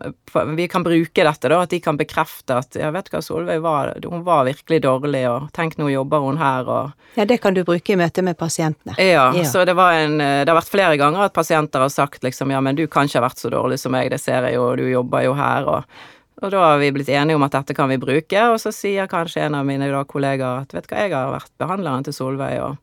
Vi 0.56 0.68
kan 0.68 0.82
bruke 0.82 1.24
dette, 1.24 1.48
da, 1.48 1.60
at 1.62 1.70
de 1.70 1.80
kan 1.80 1.96
bekrefte 1.96 2.56
at 2.58 2.76
ja, 2.78 2.90
vet 2.94 3.08
du 3.08 3.16
hva, 3.16 3.22
Solveig 3.24 3.62
var 3.64 3.94
Hun 4.04 4.24
var 4.26 4.44
virkelig 4.48 4.82
dårlig, 4.84 5.24
og 5.30 5.48
tenk 5.56 5.78
nå 5.78 5.90
jobber 5.92 6.24
hun 6.24 6.40
her, 6.40 6.68
og 6.68 7.16
Ja, 7.18 7.24
det 7.24 7.40
kan 7.42 7.54
du 7.54 7.64
bruke 7.64 7.92
i 7.92 7.98
møte 7.98 8.22
med 8.22 8.38
pasientene. 8.38 8.94
Ja, 8.98 9.30
ja, 9.34 9.44
så 9.44 9.64
det 9.68 9.74
var 9.78 9.96
en 9.96 10.18
Det 10.18 10.48
har 10.48 10.58
vært 10.60 10.74
flere 10.74 11.00
ganger 11.00 11.28
at 11.28 11.36
pasienter 11.36 11.84
har 11.84 11.92
sagt 11.92 12.22
liksom 12.24 12.52
ja, 12.52 12.60
men 12.60 12.76
du 12.76 12.86
kan 12.86 13.08
ikke 13.08 13.20
ha 13.20 13.26
vært 13.28 13.42
så 13.42 13.50
dårlig 13.52 13.80
som 13.80 13.92
meg, 13.92 14.10
det 14.10 14.20
ser 14.22 14.48
jeg 14.48 14.58
jo, 14.58 14.70
du 14.76 14.86
jobber 14.88 15.26
jo 15.28 15.34
her, 15.38 15.68
og 15.68 15.98
og 16.38 16.52
da 16.54 16.60
har 16.62 16.76
vi 16.78 16.92
blitt 16.94 17.08
enige 17.10 17.34
om 17.34 17.42
at 17.42 17.54
dette 17.56 17.74
kan 17.74 17.88
vi 17.90 17.98
bruke, 17.98 18.42
og 18.52 18.60
så 18.62 18.70
sier 18.70 19.08
kanskje 19.10 19.42
en 19.48 19.56
av 19.58 19.64
mine 19.66 19.88
da, 19.90 20.04
kollegaer 20.06 20.62
at 20.62 20.74
vet 20.74 20.86
du 20.86 20.92
hva, 20.92 21.00
jeg 21.02 21.14
har 21.16 21.32
vært 21.34 21.50
behandleren 21.58 22.06
til 22.06 22.14
Solveig, 22.14 22.60
og 22.62 22.76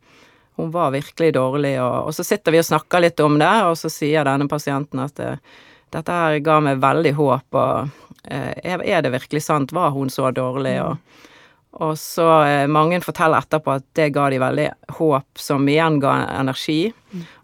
hun 0.55 0.71
var 0.71 0.91
virkelig 0.91 1.33
dårlig, 1.33 1.75
og, 1.81 2.07
og, 2.07 2.15
så 2.15 2.23
sitter 2.23 2.55
vi 2.55 2.61
og 2.61 2.67
snakker 2.67 3.03
litt 3.03 3.19
om 3.19 3.37
det, 3.39 3.53
og 3.67 3.77
så 3.79 3.91
sier 3.91 4.27
denne 4.27 4.47
pasienten 4.51 5.03
at 5.03 5.15
det, 5.19 5.31
eh, 5.35 5.63
dette 5.95 6.11
her 6.11 6.41
ga 6.43 6.57
meg 6.63 6.81
veldig 6.83 7.11
håp, 7.15 7.55
og 7.55 8.09
eh, 8.27 8.51
er 8.65 9.03
det 9.05 9.13
virkelig 9.13 9.45
sant, 9.45 9.71
var 9.75 9.93
hun 9.95 10.09
så 10.11 10.31
dårlig, 10.35 10.73
og, 10.83 10.97
og 11.85 11.93
så 11.99 12.27
eh, 12.47 12.63
mange 12.71 12.99
forteller 13.03 13.45
etterpå 13.45 13.75
at 13.77 13.85
det 13.95 14.09
ga 14.15 14.25
de 14.33 14.39
veldig 14.41 14.69
håp, 14.97 15.27
som 15.39 15.67
igjen 15.69 16.01
ga 16.03 16.17
energi, 16.39 16.79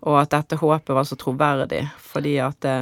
og 0.02 0.18
at 0.24 0.34
dette 0.34 0.60
håpet 0.60 0.96
var 0.98 1.08
så 1.08 1.20
troverdig, 1.20 1.86
fordi 2.12 2.38
at 2.44 2.60
det, 2.66 2.78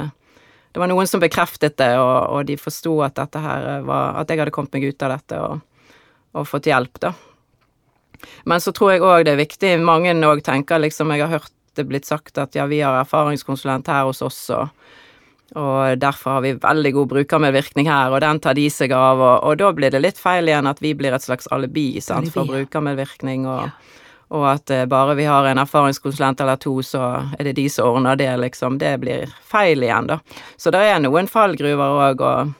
det 0.72 0.82
var 0.82 0.90
noen 0.90 1.06
som 1.10 1.22
bekreftet 1.22 1.78
det, 1.78 1.92
og, 1.98 2.16
og 2.30 2.46
de 2.46 2.58
forsto 2.58 2.96
at 3.06 3.18
dette 3.18 3.42
her 3.42 3.82
var 3.86 4.20
At 4.20 4.30
jeg 4.30 4.38
hadde 4.38 4.54
kommet 4.54 4.76
meg 4.76 4.86
ut 4.86 5.02
av 5.02 5.16
dette 5.16 5.40
og, 5.42 5.58
og 6.38 6.46
fått 6.46 6.70
hjelp, 6.70 7.02
da. 7.02 7.14
Men 8.44 8.60
så 8.60 8.72
tror 8.76 8.94
jeg 8.94 9.04
òg 9.04 9.24
det 9.28 9.34
er 9.34 9.42
viktig, 9.42 9.72
mange 9.84 10.14
òg 10.26 10.42
tenker 10.46 10.82
liksom 10.82 11.12
Jeg 11.14 11.26
har 11.26 11.38
hørt 11.40 11.52
det 11.78 11.86
blitt 11.86 12.08
sagt 12.08 12.38
at 12.38 12.56
ja, 12.58 12.66
vi 12.66 12.80
har 12.82 12.98
erfaringskonsulent 13.00 13.86
her 13.88 14.08
hos 14.08 14.22
oss, 14.22 14.42
og 14.50 14.68
Og 15.50 15.98
derfor 15.98 16.30
har 16.30 16.42
vi 16.44 16.52
veldig 16.54 16.92
god 16.94 17.08
brukermedvirkning 17.10 17.88
her, 17.90 18.12
og 18.14 18.20
den 18.22 18.38
tar 18.38 18.54
de 18.54 18.68
seg 18.70 18.92
av, 18.94 19.18
og, 19.18 19.42
og 19.42 19.56
da 19.58 19.72
blir 19.74 19.90
det 19.90 19.98
litt 19.98 20.18
feil 20.18 20.46
igjen 20.46 20.68
at 20.70 20.78
vi 20.78 20.92
blir 20.94 21.10
et 21.10 21.24
slags 21.24 21.48
alibi, 21.50 21.98
sant, 21.98 22.28
Alibi, 22.28 22.30
for 22.36 22.46
brukermedvirkning, 22.46 23.48
og, 23.50 23.66
og 24.30 24.46
at 24.46 24.70
eh, 24.70 24.84
bare 24.86 25.16
vi 25.18 25.26
har 25.26 25.48
en 25.50 25.58
erfaringskonsulent 25.58 26.40
eller 26.40 26.54
to, 26.62 26.76
så 26.86 27.02
er 27.34 27.48
det 27.48 27.56
de 27.58 27.66
som 27.66 27.96
ordner 27.96 28.14
det, 28.14 28.30
liksom. 28.44 28.78
Det 28.78 28.94
blir 29.02 29.34
feil 29.42 29.82
igjen, 29.82 30.12
da. 30.12 30.20
Så 30.56 30.70
det 30.70 30.84
er 30.86 31.02
noen 31.02 31.26
fallgruver 31.26 31.98
òg, 31.98 32.22
og, 32.22 32.54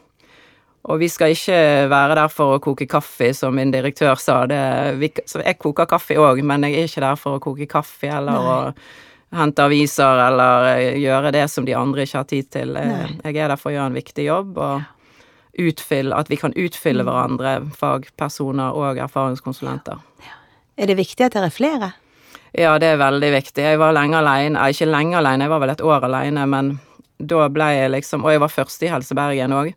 og 0.85 0.99
vi 1.03 1.09
skal 1.13 1.35
ikke 1.35 1.89
være 1.93 2.15
der 2.17 2.29
for 2.33 2.57
å 2.57 2.61
koke 2.65 2.87
kaffe, 2.89 3.35
som 3.37 3.55
min 3.55 3.71
direktør 3.71 4.17
sa. 4.19 4.47
Det, 4.49 4.61
vi, 5.01 5.11
så 5.29 5.43
jeg 5.45 5.59
koker 5.61 5.87
kaffe 5.91 6.17
òg, 6.19 6.41
men 6.43 6.65
jeg 6.65 6.79
er 6.81 6.89
ikke 6.89 7.05
der 7.05 7.17
for 7.21 7.37
å 7.37 7.43
koke 7.45 7.67
kaffe 7.69 8.09
eller 8.09 8.33
Nei. 8.33 8.55
å 8.55 9.37
hente 9.43 9.63
aviser 9.63 10.23
eller 10.27 10.71
eh, 10.73 10.97
gjøre 10.99 11.31
det 11.37 11.45
som 11.53 11.65
de 11.69 11.75
andre 11.77 12.03
ikke 12.07 12.19
har 12.23 12.25
tid 12.33 12.49
til. 12.51 12.73
Eh, 12.81 12.89
Nei. 12.95 13.11
Jeg 13.29 13.37
er 13.45 13.53
der 13.53 13.61
for 13.61 13.71
å 13.71 13.75
gjøre 13.77 13.93
en 13.93 13.99
viktig 14.01 14.25
jobb, 14.27 14.57
og 14.59 14.83
utfylle, 15.61 16.17
at 16.17 16.31
vi 16.33 16.37
kan 16.41 16.55
utfylle 16.57 17.05
Mm. 17.05 17.09
hverandre, 17.11 17.53
fagpersoner 17.77 18.73
og 18.75 18.99
erfaringskonsulenter. 19.05 19.99
Er 20.81 20.87
det 20.87 20.97
viktig 20.97 21.27
at 21.27 21.33
det 21.37 21.43
er 21.45 21.53
flere? 21.53 21.93
Ja, 22.57 22.79
det 22.79 22.95
er 22.95 22.97
veldig 22.99 23.31
viktig. 23.37 23.63
Jeg 23.63 23.79
var 23.79 23.93
lenge 23.93 24.17
alene, 24.19 24.57
eh, 24.59 24.73
ikke 24.73 24.89
lenge 24.91 25.19
alene, 25.21 25.45
jeg 25.45 25.51
var 25.53 25.61
vel 25.61 25.71
et 25.77 25.83
år 25.85 26.07
alene, 26.09 26.47
men 26.49 26.79
da 27.21 27.49
ble 27.53 27.67
jeg 27.77 27.91
liksom 27.93 28.25
Og 28.25 28.31
jeg 28.33 28.41
var 28.41 28.49
først 28.49 28.83
i 28.83 28.89
Helse 28.89 29.15
Bergen 29.15 29.53
òg. 29.53 29.75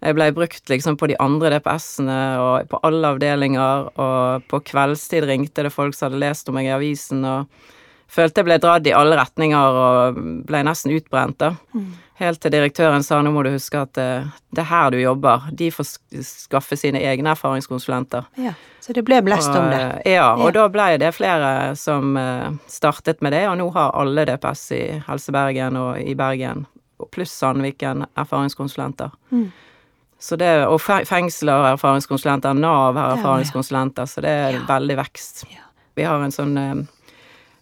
Jeg 0.00 0.16
ble 0.16 0.30
brukt 0.32 0.70
liksom 0.72 0.96
på 0.96 1.08
de 1.10 1.16
andre 1.20 1.50
DPS-ene 1.58 2.18
og 2.40 2.68
på 2.72 2.78
alle 2.88 3.10
avdelinger, 3.14 3.90
og 4.00 4.46
på 4.48 4.62
kveldstid 4.70 5.26
ringte 5.28 5.62
det 5.66 5.72
folk 5.74 5.94
som 5.94 6.08
hadde 6.10 6.22
lest 6.22 6.48
om 6.48 6.54
meg 6.56 6.70
i 6.70 6.74
avisen, 6.76 7.20
og 7.24 7.46
følte 8.10 8.40
jeg 8.40 8.48
ble 8.48 8.56
dratt 8.58 8.86
i 8.88 8.94
alle 8.96 9.18
retninger 9.20 9.76
og 9.84 10.22
ble 10.48 10.62
nesten 10.66 10.94
utbrent, 10.96 11.36
da. 11.38 11.52
Helt 12.20 12.40
til 12.42 12.52
direktøren 12.52 13.04
sa 13.04 13.20
nå 13.24 13.30
må 13.32 13.44
du 13.46 13.52
huske 13.54 13.78
at 13.80 13.92
det, 13.96 14.08
det 14.52 14.60
er 14.60 14.68
her 14.68 14.90
du 14.92 14.98
jobber. 15.00 15.46
De 15.56 15.70
får 15.72 15.86
skaffe 16.26 16.76
sine 16.76 17.00
egne 17.00 17.30
erfaringskonsulenter. 17.32 18.26
Ja. 18.36 18.52
Så 18.80 18.92
det 18.96 19.04
ble 19.06 19.22
blest 19.24 19.48
om 19.48 19.70
det. 19.72 20.02
Eh, 20.04 20.16
Ja, 20.18 20.34
og 20.34 20.50
Ja. 20.50 20.56
da 20.58 20.66
ble 20.68 20.88
det 21.00 21.14
flere 21.16 21.76
som 21.80 22.16
eh, 22.20 22.50
startet 22.68 23.22
med 23.24 23.32
det, 23.32 23.46
og 23.48 23.56
nå 23.60 23.70
har 23.72 23.92
alle 23.96 24.24
DPS 24.28 24.66
i 24.76 24.82
Helse 25.06 25.32
Bergen 25.32 25.76
og 25.80 25.96
i 26.00 26.12
Bergen, 26.14 26.66
pluss 27.12 27.32
Sandviken, 27.32 28.04
erfaringskonsulenter. 28.16 29.10
Mm. 29.32 29.50
Så 30.20 30.36
det, 30.36 30.50
og 30.68 30.78
fe- 30.84 31.04
fengsler 31.08 31.62
har 31.64 31.74
erfaringskonsulenter, 31.78 32.52
Nav 32.60 32.98
har 33.00 33.14
erfaringskonsulenter, 33.16 34.04
så 34.06 34.20
det 34.20 34.32
er 34.46 34.58
veldig 34.68 34.96
vekst. 35.00 35.46
Vi 35.96 36.04
har 36.04 36.20
en 36.20 36.34
sånn 36.34 36.52
eh, 36.60 36.74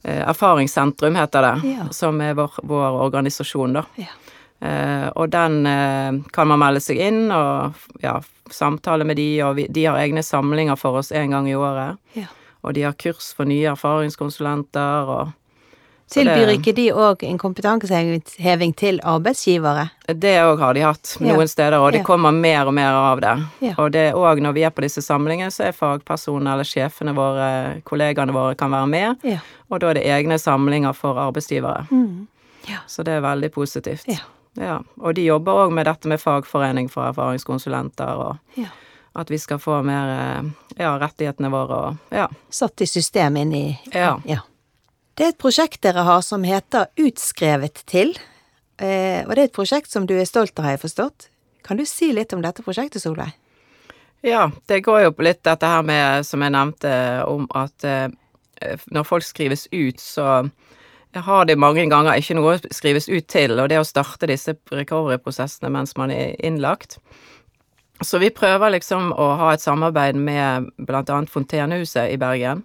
eh, 0.02 0.24
erfaringssentrum, 0.28 1.14
heter 1.20 1.46
det, 1.46 1.76
som 1.94 2.18
er 2.20 2.34
vår, 2.34 2.58
vår 2.66 2.98
organisasjon, 3.06 3.78
da. 3.78 3.84
Ja. 4.02 4.10
Eh, 4.58 5.06
og 5.14 5.30
den 5.30 5.60
eh, 5.70 6.18
kan 6.34 6.48
man 6.50 6.58
melde 6.58 6.82
seg 6.82 6.98
inn 6.98 7.28
og 7.30 7.78
ja, 8.02 8.16
samtale 8.50 9.06
med 9.06 9.20
de, 9.22 9.28
og 9.46 9.54
vi, 9.60 9.68
de 9.70 9.84
har 9.86 10.00
egne 10.02 10.24
samlinger 10.26 10.74
for 10.80 10.98
oss 10.98 11.12
en 11.14 11.30
gang 11.36 11.46
i 11.46 11.54
året. 11.54 11.94
Ja. 12.18 12.26
Og 12.66 12.74
de 12.74 12.82
har 12.88 12.96
kurs 12.98 13.30
for 13.38 13.46
nye 13.46 13.70
erfaringskonsulenter 13.70 15.12
og 15.14 15.30
Tilbyr 16.10 16.48
ikke 16.56 16.72
de 16.74 16.86
òg 16.92 17.22
en 17.28 17.38
kompetanseheving 17.38 18.74
til 18.76 19.00
arbeidsgivere? 19.04 19.90
Det 20.06 20.36
òg 20.40 20.58
har 20.58 20.74
de 20.74 20.80
hatt 20.80 21.16
Ja. 21.20 21.26
noen 21.34 21.48
steder, 21.48 21.78
og 21.78 21.92
det 21.92 22.00
Ja. 22.00 22.04
kommer 22.04 22.32
mer 22.32 22.66
og 22.66 22.74
mer 22.74 22.92
av 22.92 23.20
det. 23.20 23.46
Ja. 23.60 23.74
Og 23.78 23.92
det 23.92 24.14
òg 24.14 24.40
når 24.40 24.52
vi 24.54 24.62
er 24.64 24.70
på 24.70 24.80
disse 24.82 25.02
samlingene, 25.02 25.50
så 25.50 25.66
er 25.68 25.72
fagpersonene 25.72 26.52
eller 26.52 26.64
sjefene 26.64 27.14
våre, 27.14 27.82
kollegaene 27.84 28.32
våre, 28.32 28.54
kan 28.56 28.70
være 28.70 28.88
med. 28.88 29.16
Ja. 29.22 29.38
Og 29.70 29.80
da 29.80 29.90
er 29.90 29.94
det 29.94 30.04
egne 30.06 30.38
samlinger 30.38 30.94
for 30.94 31.14
arbeidsgivere. 31.14 31.86
Mm. 31.90 32.26
Ja. 32.68 32.78
Så 32.86 33.04
det 33.04 33.12
er 33.12 33.20
veldig 33.20 33.50
positivt. 33.52 34.04
Ja. 34.08 34.18
Ja. 34.56 34.78
Og 35.00 35.14
de 35.14 35.22
jobber 35.26 35.52
òg 35.52 35.72
med 35.72 35.84
dette 35.86 36.06
med 36.08 36.18
fagforening 36.20 36.88
for 36.90 37.02
erfaringskonsulenter, 37.12 38.06
og 38.16 38.36
Ja. 38.56 38.66
at 39.16 39.28
vi 39.30 39.36
skal 39.38 39.58
få 39.58 39.82
mer 39.84 40.08
eh, 40.38 40.42
ja, 40.78 40.98
rettighetene 40.98 41.50
våre 41.50 41.70
og 41.70 41.96
ja. 42.12 42.26
Satt 42.50 42.80
i 42.80 42.86
system 42.86 43.36
inn 43.36 43.52
i 43.52 43.78
Ja. 43.94 44.18
ja. 44.24 44.38
Det 45.18 45.24
er 45.26 45.32
et 45.32 45.40
prosjekt 45.42 45.80
dere 45.82 46.04
har 46.06 46.20
som 46.22 46.44
heter 46.46 46.92
Utskrevet 47.02 47.80
til. 47.90 48.12
Eh, 48.78 49.26
og 49.26 49.32
det 49.34 49.40
er 49.40 49.48
et 49.48 49.56
prosjekt 49.56 49.90
som 49.90 50.04
du 50.06 50.12
er 50.14 50.28
stolt 50.30 50.54
av, 50.60 50.68
har 50.68 50.76
jeg 50.76 50.84
forstått. 50.84 51.26
Kan 51.66 51.80
du 51.80 51.82
si 51.90 52.12
litt 52.14 52.30
om 52.36 52.44
dette 52.44 52.62
prosjektet, 52.62 53.02
Solveig? 53.02 53.32
Ja, 54.22 54.44
det 54.70 54.84
går 54.86 55.00
jo 55.02 55.10
på 55.18 55.26
litt 55.26 55.42
dette 55.42 55.66
her 55.66 55.82
med, 55.82 56.22
som 56.26 56.42
jeg 56.46 56.54
nevnte, 56.54 56.92
om 57.26 57.50
at 57.58 57.82
eh, 57.82 58.06
når 58.94 59.08
folk 59.10 59.26
skrives 59.26 59.66
ut, 59.74 59.98
så 59.98 60.46
har 61.18 61.50
de 61.50 61.58
mange 61.58 61.88
ganger 61.90 62.14
ikke 62.14 62.38
noe 62.38 62.54
å 62.54 62.72
skrives 62.78 63.10
ut 63.10 63.26
til, 63.26 63.58
og 63.58 63.72
det 63.72 63.82
å 63.82 63.86
starte 63.90 64.30
disse 64.30 64.54
recovery-prosessene 64.70 65.74
mens 65.74 65.96
man 65.98 66.14
er 66.14 66.38
innlagt. 66.38 67.00
Så 68.06 68.22
vi 68.22 68.30
prøver 68.30 68.76
liksom 68.76 69.10
å 69.18 69.32
ha 69.40 69.50
et 69.50 69.66
samarbeid 69.66 70.14
med 70.14 70.70
annet 70.86 71.32
Fontenehuset 71.32 72.14
i 72.14 72.22
Bergen, 72.22 72.62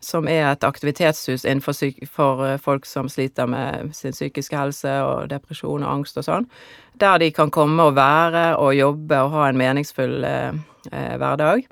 som 0.00 0.28
er 0.30 0.44
et 0.46 0.64
aktivitetshus 0.64 1.44
innenfor 1.44 1.74
for 2.06 2.44
eh, 2.46 2.58
folk 2.62 2.86
som 2.86 3.08
sliter 3.10 3.48
med 3.50 3.94
sin 3.96 4.14
psykiske 4.14 4.56
helse 4.56 4.92
og 5.02 5.28
depresjon 5.32 5.82
og 5.82 5.90
angst 5.90 6.20
og 6.20 6.26
sånn, 6.26 6.48
der 6.98 7.18
de 7.22 7.30
kan 7.34 7.50
komme 7.54 7.90
og 7.90 7.96
være 7.98 8.56
og 8.62 8.76
jobbe 8.76 9.22
og 9.24 9.34
ha 9.34 9.48
en 9.48 9.58
meningsfull 9.58 10.22
eh, 10.24 10.58
eh, 10.92 11.14
hverdag. 11.18 11.66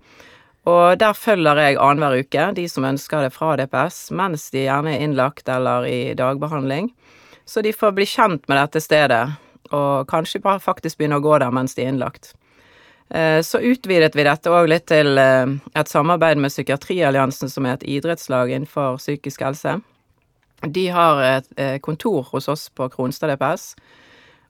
Og 0.66 0.98
der 0.98 1.14
følger 1.14 1.60
jeg 1.62 1.78
annenhver 1.78 2.24
uke 2.26 2.48
de 2.56 2.64
som 2.68 2.88
ønsker 2.88 3.22
det 3.22 3.34
fra 3.34 3.54
DPS, 3.58 4.08
mens 4.10 4.48
de 4.50 4.64
gjerne 4.64 4.96
er 4.96 5.04
innlagt 5.04 5.46
eller 5.48 5.86
i 5.86 6.00
dagbehandling. 6.18 6.90
Så 7.46 7.62
de 7.62 7.70
får 7.70 7.94
bli 7.94 8.08
kjent 8.10 8.48
med 8.50 8.58
dette 8.58 8.82
stedet, 8.82 9.22
og 9.70 10.08
kanskje 10.10 10.42
faktisk 10.42 10.98
begynne 10.98 11.20
å 11.20 11.22
gå 11.22 11.38
der 11.38 11.54
mens 11.54 11.78
de 11.78 11.84
er 11.84 11.94
innlagt. 11.94 12.32
Eh, 13.10 13.42
Så 13.42 13.58
utvidet 13.58 14.16
vi 14.16 14.24
dette 14.26 14.50
òg 14.50 14.68
litt 14.70 14.88
til 14.90 15.18
eh, 15.18 15.46
et 15.78 15.90
samarbeid 15.90 16.40
med 16.42 16.50
Psykiatrialliansen, 16.50 17.50
som 17.50 17.66
er 17.66 17.76
et 17.76 17.86
idrettslag 17.98 18.50
innenfor 18.50 18.98
psykisk 18.98 19.44
helse. 19.46 19.78
De 20.62 20.86
har 20.90 21.22
et 21.22 21.48
eh, 21.60 21.76
kontor 21.78 22.26
hos 22.32 22.48
oss 22.48 22.68
på 22.74 22.88
Kronstad 22.90 23.30
DPS, 23.34 23.74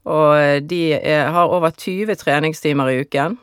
og 0.06 0.62
de 0.70 0.80
har 1.02 1.50
over 1.50 1.72
20 1.74 2.14
treningstimer 2.14 2.92
i 2.92 3.00
uken. 3.02 3.34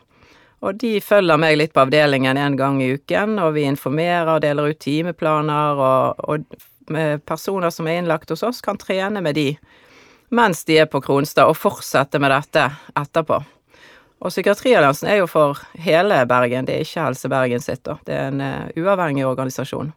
Og 0.64 0.78
de 0.80 1.02
følger 1.04 1.36
meg 1.36 1.58
litt 1.60 1.74
på 1.76 1.84
avdelingen 1.84 2.40
en 2.40 2.56
gang 2.56 2.78
i 2.80 2.94
uken, 2.96 3.36
og 3.44 3.58
vi 3.58 3.66
informerer, 3.68 4.32
og 4.32 4.46
deler 4.46 4.72
ut 4.72 4.80
timeplaner, 4.80 5.82
og, 5.84 6.24
og 6.24 7.20
personer 7.28 7.68
som 7.68 7.90
er 7.92 8.00
innlagt 8.00 8.32
hos 8.32 8.46
oss, 8.48 8.64
kan 8.64 8.80
trene 8.80 9.20
med 9.20 9.36
de 9.36 9.50
mens 10.34 10.64
de 10.66 10.80
er 10.82 10.88
på 10.90 11.04
Kronstad, 11.04 11.52
og 11.52 11.60
fortsette 11.60 12.18
med 12.24 12.32
dette 12.32 12.64
etterpå. 12.96 13.44
Og 14.24 14.32
Psykiatrialliansen 14.32 15.10
er 15.12 15.18
jo 15.20 15.28
for 15.28 15.60
hele 15.84 16.22
Bergen, 16.30 16.68
det 16.68 16.78
er 16.78 16.86
ikke 16.86 17.04
Helse 17.04 17.30
Bergen 17.32 17.64
sitt, 17.64 17.82
da. 17.84 17.98
Det 18.08 18.16
er 18.16 18.30
en 18.32 18.40
uh, 18.40 18.70
uavhengig 18.80 19.26
organisasjon. 19.28 19.92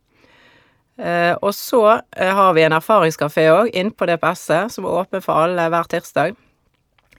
Uh, 0.99 1.35
og 1.45 1.53
så 1.55 1.83
uh, 2.01 2.31
har 2.39 2.57
vi 2.57 2.65
en 2.67 2.75
erfaringskafé 2.75 3.45
òg 3.53 3.71
inne 3.71 3.95
på 3.95 4.09
DPS-et, 4.11 4.73
som 4.75 4.89
er 4.89 4.99
åpen 4.99 5.23
for 5.23 5.39
alle 5.45 5.69
hver 5.71 5.87
tirsdag, 5.93 6.35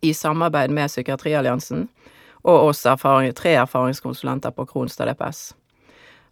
i 0.04 0.12
samarbeid 0.14 0.74
med 0.76 0.92
Psykiatrialliansen, 0.92 1.88
og 2.44 2.74
oss 2.74 2.84
erfaring, 2.86 3.32
tre 3.38 3.56
erfaringskonsulenter 3.62 4.52
på 4.52 4.68
Kronstad 4.68 5.08
DPS. 5.08 5.54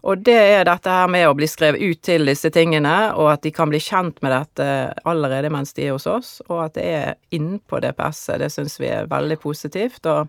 Og 0.06 0.20
det 0.22 0.36
er 0.38 0.68
dette 0.68 0.92
her 0.92 1.08
med 1.10 1.24
å 1.26 1.34
bli 1.38 1.48
skrevet 1.50 1.82
ut 1.82 2.02
til 2.06 2.28
disse 2.28 2.52
tingene, 2.54 3.14
og 3.16 3.32
at 3.32 3.46
de 3.48 3.52
kan 3.56 3.72
bli 3.72 3.80
kjent 3.82 4.20
med 4.22 4.36
dette 4.36 4.68
allerede 5.08 5.50
mens 5.54 5.72
de 5.74 5.88
er 5.88 5.96
hos 5.96 6.06
oss, 6.06 6.36
og 6.50 6.68
at 6.68 6.76
det 6.76 6.86
er 7.00 7.16
innpå 7.34 7.80
DPS-et, 7.82 8.42
det 8.44 8.52
syns 8.54 8.76
vi 8.82 8.92
er 8.92 9.08
veldig 9.10 9.40
positivt. 9.42 10.04
Og 10.12 10.28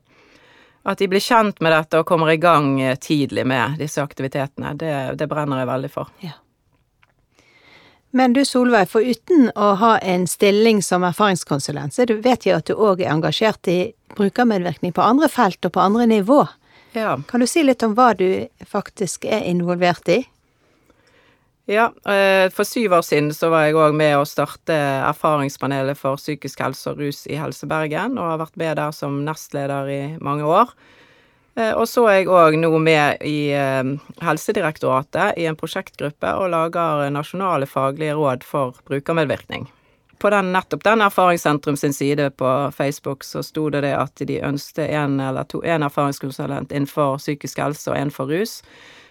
at 0.87 0.99
de 0.99 1.09
blir 1.11 1.23
kjent 1.23 1.61
med 1.61 1.75
dette 1.75 1.99
og 1.99 2.07
kommer 2.07 2.31
i 2.31 2.39
gang 2.41 2.77
eh, 2.81 2.97
tidlig 3.03 3.47
med 3.47 3.79
disse 3.83 4.03
aktivitetene, 4.03 4.75
det, 4.79 4.93
det 5.19 5.27
brenner 5.31 5.63
jeg 5.63 5.71
veldig 5.71 5.91
for. 5.91 6.13
Men 8.17 8.33
du 8.33 8.45
Solveig, 8.49 8.89
for 8.89 9.05
uten 9.05 9.51
å 9.59 9.73
ha 9.81 9.97
en 9.99 10.25
stilling 10.31 10.79
som 10.83 11.05
erfaringskonsulent, 11.05 11.93
så 11.93 12.07
vet 12.09 12.47
jeg 12.47 12.55
at 12.57 12.71
du 12.71 12.79
òg 12.79 13.03
er 13.03 13.11
engasjert 13.13 13.69
i 13.69 13.81
brukermedvirkning 14.17 14.95
på 14.97 15.05
andre 15.05 15.29
felt 15.29 15.67
og 15.69 15.75
på 15.75 15.83
andre 15.83 16.07
nivå. 16.09 16.47
Ja, 16.97 17.19
Kan 17.29 17.43
du 17.43 17.47
si 17.51 17.67
litt 17.67 17.83
om 17.85 17.93
hva 17.99 18.15
du 18.17 18.47
faktisk 18.65 19.27
er 19.29 19.45
involvert 19.45 20.09
i? 20.09 20.23
Ja, 21.67 21.93
eh, 22.07 22.51
for 22.55 22.65
syv 22.65 22.93
år 22.95 23.03
siden 23.03 23.33
så 23.35 23.49
var 23.51 23.65
jeg 23.67 23.75
òg 23.75 23.95
med 23.99 24.15
å 24.15 24.27
starte 24.29 24.75
Erfaringspanelet 25.09 25.99
for 25.99 26.15
psykisk 26.21 26.61
helse 26.63 26.93
og 26.93 27.01
rus 27.03 27.25
i 27.27 27.39
Helse 27.41 27.67
Bergen, 27.67 28.15
og 28.21 28.31
har 28.31 28.39
vært 28.45 28.61
med 28.61 28.79
der 28.79 28.95
som 28.95 29.25
nestleder 29.27 29.91
i 29.91 30.03
mange 30.23 30.47
år. 30.47 30.71
Eh, 31.57 31.73
Og 31.75 31.89
så 31.91 32.07
er 32.07 32.21
jeg 32.21 32.29
òg 32.31 32.55
nå 32.61 32.71
med 32.79 33.19
i 33.27 33.51
eh, 33.51 33.83
Helsedirektoratet 34.23 35.39
i 35.43 35.49
en 35.51 35.57
prosjektgruppe 35.59 36.37
og 36.39 36.53
lager 36.55 37.11
nasjonale 37.11 37.67
faglige 37.67 38.15
råd 38.15 38.45
for 38.45 38.79
brukermedvirkning. 38.87 39.67
På 40.23 40.31
den, 40.31 40.53
nettopp 40.53 40.85
den 40.85 41.03
Erfaringssentrum 41.03 41.77
sin 41.77 41.93
side 41.93 42.31
på 42.31 42.71
Facebook 42.73 43.25
så 43.25 43.43
sto 43.43 43.69
det 43.71 43.83
det 43.83 43.97
at 43.97 44.15
de 44.17 44.39
ønsket 44.41 44.89
en 44.89 45.21
en 45.21 45.83
erfaringskonsulent 45.83 46.73
innenfor 46.73 47.19
psykisk 47.19 47.59
helse 47.59 47.91
og 47.91 47.99
en 47.99 48.11
for 48.11 48.27
rus, 48.27 48.63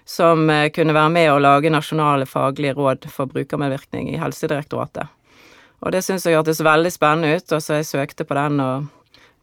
som 0.06 0.50
eh, 0.50 0.70
kunne 0.74 0.96
være 0.96 1.14
med 1.14 1.32
å 1.34 1.42
lage 1.42 1.74
nasjonale 1.74 2.28
faglige 2.30 2.76
råd 2.78 3.08
for 3.12 3.30
brukermedvirkning 3.32 4.12
i 4.14 4.20
Helsedirektoratet. 4.22 5.10
Og 5.84 5.92
det 5.94 6.02
syns 6.06 6.26
jeg 6.26 6.38
hørtes 6.38 6.64
veldig 6.66 6.92
spennende 6.94 7.36
ut, 7.36 7.52
og 7.52 7.62
så 7.62 7.80
jeg 7.80 7.90
søkte 7.90 8.26
på 8.26 8.38
den 8.38 8.62
og 8.64 8.88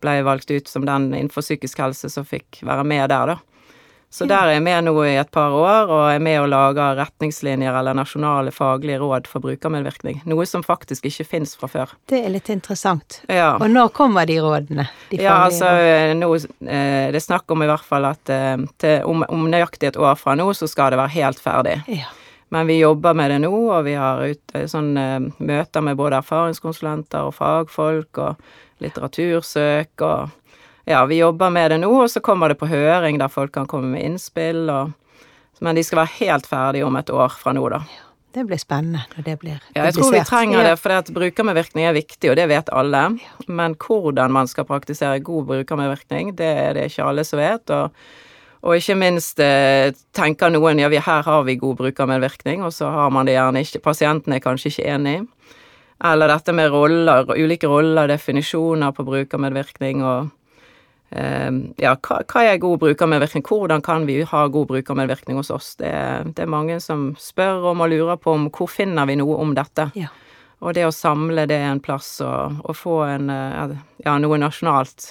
ble 0.02 0.16
valgt 0.26 0.50
ut 0.50 0.70
som 0.70 0.86
den 0.86 1.12
innenfor 1.12 1.44
psykisk 1.44 1.82
helse 1.82 2.10
som 2.10 2.26
fikk 2.26 2.62
være 2.66 2.86
med 2.86 3.10
der, 3.12 3.34
da. 3.34 3.51
Så 4.12 4.26
der 4.28 4.44
er 4.44 4.58
jeg 4.58 4.62
med 4.66 4.84
nå 4.84 4.92
i 5.08 5.14
et 5.16 5.30
par 5.32 5.54
år, 5.56 5.88
og 5.88 6.02
er 6.12 6.18
med 6.20 6.42
og 6.42 6.50
lager 6.52 6.98
retningslinjer 6.98 7.78
eller 7.78 7.96
nasjonale 7.96 8.52
faglige 8.52 8.98
råd 9.00 9.30
for 9.30 9.40
brukermedvirkning. 9.40 10.18
Noe 10.28 10.44
som 10.48 10.64
faktisk 10.66 11.08
ikke 11.08 11.24
fins 11.30 11.54
fra 11.56 11.70
før. 11.72 11.94
Det 12.12 12.20
er 12.20 12.34
litt 12.34 12.50
interessant. 12.52 13.22
Ja. 13.32 13.54
Og 13.56 13.72
når 13.72 13.88
kommer 13.96 14.28
de 14.28 14.36
rådene? 14.44 14.84
De 15.08 15.22
Ja, 15.22 15.38
altså 15.46 15.70
nå 16.18 16.28
eh, 16.36 17.08
Det 17.08 17.16
er 17.16 17.24
snakk 17.24 17.48
om 17.56 17.64
i 17.64 17.70
hvert 17.70 17.86
fall 17.88 18.04
at 18.10 18.32
eh, 18.32 18.58
til, 18.82 19.00
om, 19.08 19.24
om 19.32 19.48
nøyaktig 19.48 19.94
et 19.94 20.00
år 20.00 20.20
fra 20.20 20.36
nå, 20.36 20.50
så 20.60 20.68
skal 20.68 20.92
det 20.92 21.00
være 21.00 21.16
helt 21.16 21.40
ferdig. 21.40 21.78
Ja. 21.88 22.12
Men 22.52 22.68
vi 22.68 22.76
jobber 22.82 23.16
med 23.16 23.30
det 23.32 23.38
nå, 23.46 23.54
og 23.72 23.86
vi 23.88 23.94
har 23.96 24.20
ut, 24.28 24.42
eh, 24.52 24.68
sånn, 24.68 24.92
eh, 25.00 25.24
møter 25.40 25.80
med 25.80 25.96
både 25.96 26.20
erfaringskonsulenter 26.20 27.30
og 27.30 27.32
fagfolk 27.38 28.20
og 28.20 28.44
litteratursøk 28.84 30.04
og 30.04 30.34
Ja, 30.84 31.04
vi 31.06 31.20
jobber 31.20 31.50
med 31.50 31.70
det 31.70 31.78
nå, 31.82 31.92
og 32.02 32.10
så 32.10 32.20
kommer 32.24 32.50
det 32.50 32.58
på 32.58 32.66
høring 32.70 33.20
der 33.20 33.30
folk 33.30 33.52
kan 33.54 33.68
komme 33.70 33.92
med 33.94 34.06
innspill 34.06 34.68
og 34.70 34.98
Men 35.62 35.76
de 35.78 35.82
skal 35.86 36.00
være 36.00 36.16
helt 36.18 36.46
ferdige 36.50 36.82
om 36.82 36.96
et 36.98 37.10
år 37.10 37.36
fra 37.38 37.52
nå, 37.54 37.62
da. 37.70 37.84
Det 38.34 38.42
blir 38.48 38.58
spennende 38.58 39.04
når 39.12 39.24
det 39.26 39.34
blir 39.38 39.60
Ja, 39.76 39.84
jeg 39.84 39.94
tror 39.94 40.10
vi 40.10 40.22
trenger 40.26 40.64
det, 40.64 40.72
for 40.80 40.94
at 40.96 41.10
brukermedvirkning 41.12 41.86
er 41.86 41.94
viktig, 41.94 42.32
og 42.32 42.36
det 42.40 42.48
vet 42.50 42.72
alle. 42.72 43.02
Men 43.46 43.76
hvordan 43.78 44.32
man 44.32 44.50
skal 44.50 44.66
praktisere 44.66 45.20
god 45.20 45.46
brukermedvirkning, 45.52 46.32
det 46.34 46.50
er 46.64 46.74
det 46.74 46.88
ikke 46.90 47.06
alle 47.06 47.24
som 47.28 47.38
vet. 47.38 47.70
Og, 47.70 47.92
og 48.62 48.80
ikke 48.80 48.96
minst 48.98 49.38
eh, 49.38 49.92
tenker 50.16 50.50
noen 50.50 50.80
ja, 50.80 50.90
vi, 50.90 50.98
her 50.98 51.22
har 51.28 51.46
vi 51.46 51.60
god 51.60 51.76
brukermedvirkning, 51.84 52.64
og 52.64 52.72
så 52.72 52.90
har 52.90 53.14
man 53.14 53.28
det 53.28 53.36
gjerne 53.36 53.62
ikke. 53.62 53.84
Pasienten 53.84 54.34
er 54.34 54.42
kanskje 54.42 54.72
ikke 54.72 54.88
enig. 54.96 55.16
Eller 56.02 56.32
dette 56.32 56.56
med 56.56 56.72
roller, 56.72 57.28
ulike 57.36 57.70
roller, 57.70 58.08
definisjoner 58.10 58.96
på 58.96 59.06
brukermedvirkning 59.06 60.02
og 60.02 60.32
ja, 61.76 61.92
hva, 62.00 62.18
hva 62.24 62.42
er 62.48 62.56
god 62.62 62.78
brukermedvirkning? 62.80 63.42
Hvordan 63.44 63.82
kan 63.84 64.06
vi 64.08 64.22
ha 64.28 64.46
god 64.48 64.68
brukermedvirkning 64.70 65.36
hos 65.36 65.50
oss? 65.52 65.74
Det, 65.76 65.90
det 66.36 66.44
er 66.46 66.50
mange 66.50 66.78
som 66.80 67.10
spør 67.20 67.66
om 67.72 67.82
og 67.84 67.90
lurer 67.92 68.16
på 68.20 68.32
om 68.32 68.46
hvor 68.50 68.70
finner 68.72 69.08
vi 69.10 69.18
noe 69.20 69.36
om 69.42 69.52
dette. 69.58 69.90
Ja. 69.98 70.08
Og 70.62 70.76
det 70.78 70.84
å 70.86 70.92
samle 70.94 71.44
det 71.50 71.58
en 71.58 71.80
plass 71.82 72.14
og, 72.22 72.60
og 72.64 72.76
få 72.78 73.00
en, 73.08 73.28
eh, 73.34 73.74
ja, 74.06 74.14
noe 74.22 74.38
nasjonalt, 74.38 75.08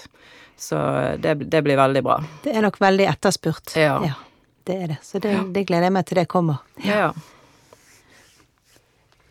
så 0.58 0.80
det, 1.20 1.36
det 1.52 1.62
blir 1.66 1.78
veldig 1.78 2.04
bra. 2.06 2.18
Det 2.46 2.54
er 2.56 2.64
nok 2.64 2.80
veldig 2.82 3.08
etterspurt. 3.12 3.74
Ja. 3.76 3.98
det 4.70 4.78
er 4.78 4.88
det. 4.94 5.00
Så 5.04 5.20
det, 5.20 5.36
det 5.54 5.66
gleder 5.68 5.90
jeg 5.90 5.96
meg 5.98 6.08
til 6.08 6.22
det 6.22 6.28
kommer. 6.32 6.62
Ja. 6.86 7.12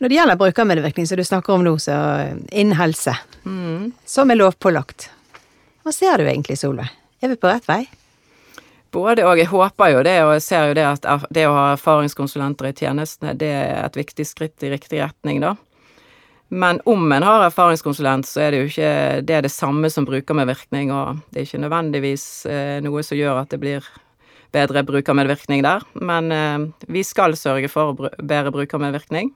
Når 0.00 0.08
det 0.08 0.16
gjelder 0.16 0.38
brukermedvirkning, 0.40 1.06
som 1.08 1.18
du 1.20 1.24
snakker 1.28 1.54
om 1.56 1.64
nå, 1.66 1.74
så 1.82 1.96
innen 2.52 2.76
helse, 2.78 3.16
Mm. 3.44 3.92
som 4.04 4.30
er 4.30 4.36
lovpålagt, 4.36 5.06
hva 5.90 5.94
ser 5.96 6.20
du 6.22 6.28
egentlig, 6.30 6.54
Solveig? 6.54 6.86
Er 7.18 7.32
vi 7.32 7.36
på 7.40 7.48
rett 7.50 7.64
vei? 7.66 7.80
Både 8.94 9.24
og. 9.26 9.40
Jeg 9.40 9.48
håper 9.50 9.88
jo 9.90 10.02
det, 10.06 10.12
og 10.22 10.36
jeg 10.36 10.44
ser 10.44 10.68
jo 10.68 10.76
det 10.78 10.84
at 10.86 11.24
det 11.34 11.48
å 11.48 11.56
ha 11.56 11.64
erfaringskonsulenter 11.72 12.68
i 12.68 12.76
tjenestene, 12.78 13.34
det 13.34 13.48
er 13.50 13.80
et 13.88 13.98
viktig 13.98 14.22
skritt 14.28 14.62
i 14.62 14.70
riktig 14.70 15.00
retning, 15.02 15.40
da. 15.42 15.56
Men 16.54 16.78
om 16.86 17.02
en 17.10 17.26
har 17.26 17.42
erfaringskonsulent, 17.48 18.30
så 18.30 18.44
er 18.44 18.54
det 18.54 18.60
jo 18.60 18.68
ikke 18.70 18.92
det 19.26 19.36
er 19.40 19.44
det 19.48 19.50
samme 19.50 19.90
som 19.90 20.06
brukermedvirkning, 20.06 20.94
og 20.94 21.24
det 21.34 21.42
er 21.42 21.48
ikke 21.48 21.62
nødvendigvis 21.64 22.28
eh, 22.46 22.78
noe 22.86 23.02
som 23.06 23.18
gjør 23.18 23.42
at 23.42 23.50
det 23.50 23.58
blir 23.62 23.90
bedre 24.54 24.86
brukermedvirkning 24.86 25.66
der. 25.66 25.82
Men 25.98 26.30
eh, 26.30 26.68
vi 26.86 27.02
skal 27.06 27.34
sørge 27.38 27.70
for 27.70 27.98
bedre 27.98 28.54
brukermedvirkning. 28.54 29.34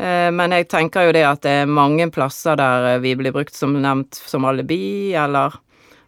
Eh, 0.00 0.30
men 0.32 0.54
jeg 0.56 0.68
tenker 0.72 1.08
jo 1.08 1.14
det 1.14 1.26
at 1.28 1.42
det 1.44 1.54
er 1.62 1.72
mange 1.80 2.06
plasser 2.14 2.56
der 2.56 3.02
vi 3.04 3.12
blir 3.18 3.34
brukt 3.36 3.56
som 3.56 3.74
nevnt 3.76 4.16
som 4.16 4.46
alibi, 4.48 5.12
eller 5.12 5.58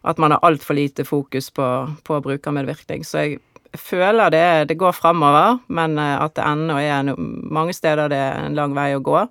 at 0.03 0.19
man 0.19 0.33
har 0.33 0.43
altfor 0.43 0.75
lite 0.75 1.05
fokus 1.05 1.51
på, 1.53 1.67
på 2.03 2.21
brukermedvirkning. 2.25 3.05
Så 3.05 3.21
jeg 3.21 3.77
føler 3.77 4.33
det, 4.33 4.47
det 4.71 4.79
går 4.81 4.95
framover, 4.97 5.59
men 5.67 5.99
eh, 6.01 6.15
at 6.17 6.33
det 6.39 6.47
ennå 6.47 6.79
er 6.81 7.05
no, 7.05 7.17
mange 7.17 7.75
steder 7.77 8.09
det 8.11 8.23
er 8.23 8.47
en 8.47 8.57
lang 8.57 8.73
vei 8.77 8.89
å 8.97 9.03
gå. 9.03 9.27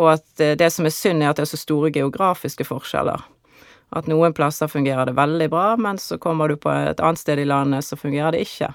Og 0.00 0.12
at 0.14 0.42
eh, 0.42 0.56
det 0.56 0.72
som 0.72 0.88
er 0.88 0.96
synd, 0.96 1.22
er 1.22 1.34
at 1.34 1.40
det 1.40 1.44
er 1.44 1.52
så 1.52 1.60
store 1.60 1.92
geografiske 1.92 2.64
forskjeller. 2.68 3.28
At 3.90 4.06
noen 4.08 4.32
plasser 4.32 4.70
fungerer 4.70 5.10
det 5.10 5.18
veldig 5.18 5.48
bra, 5.52 5.70
men 5.76 5.98
så 5.98 6.16
kommer 6.22 6.48
du 6.48 6.56
på 6.62 6.70
et 6.72 7.00
annet 7.02 7.20
sted 7.20 7.42
i 7.42 7.48
landet, 7.48 7.84
så 7.84 7.98
fungerer 7.98 8.32
det 8.32 8.46
ikke. 8.46 8.70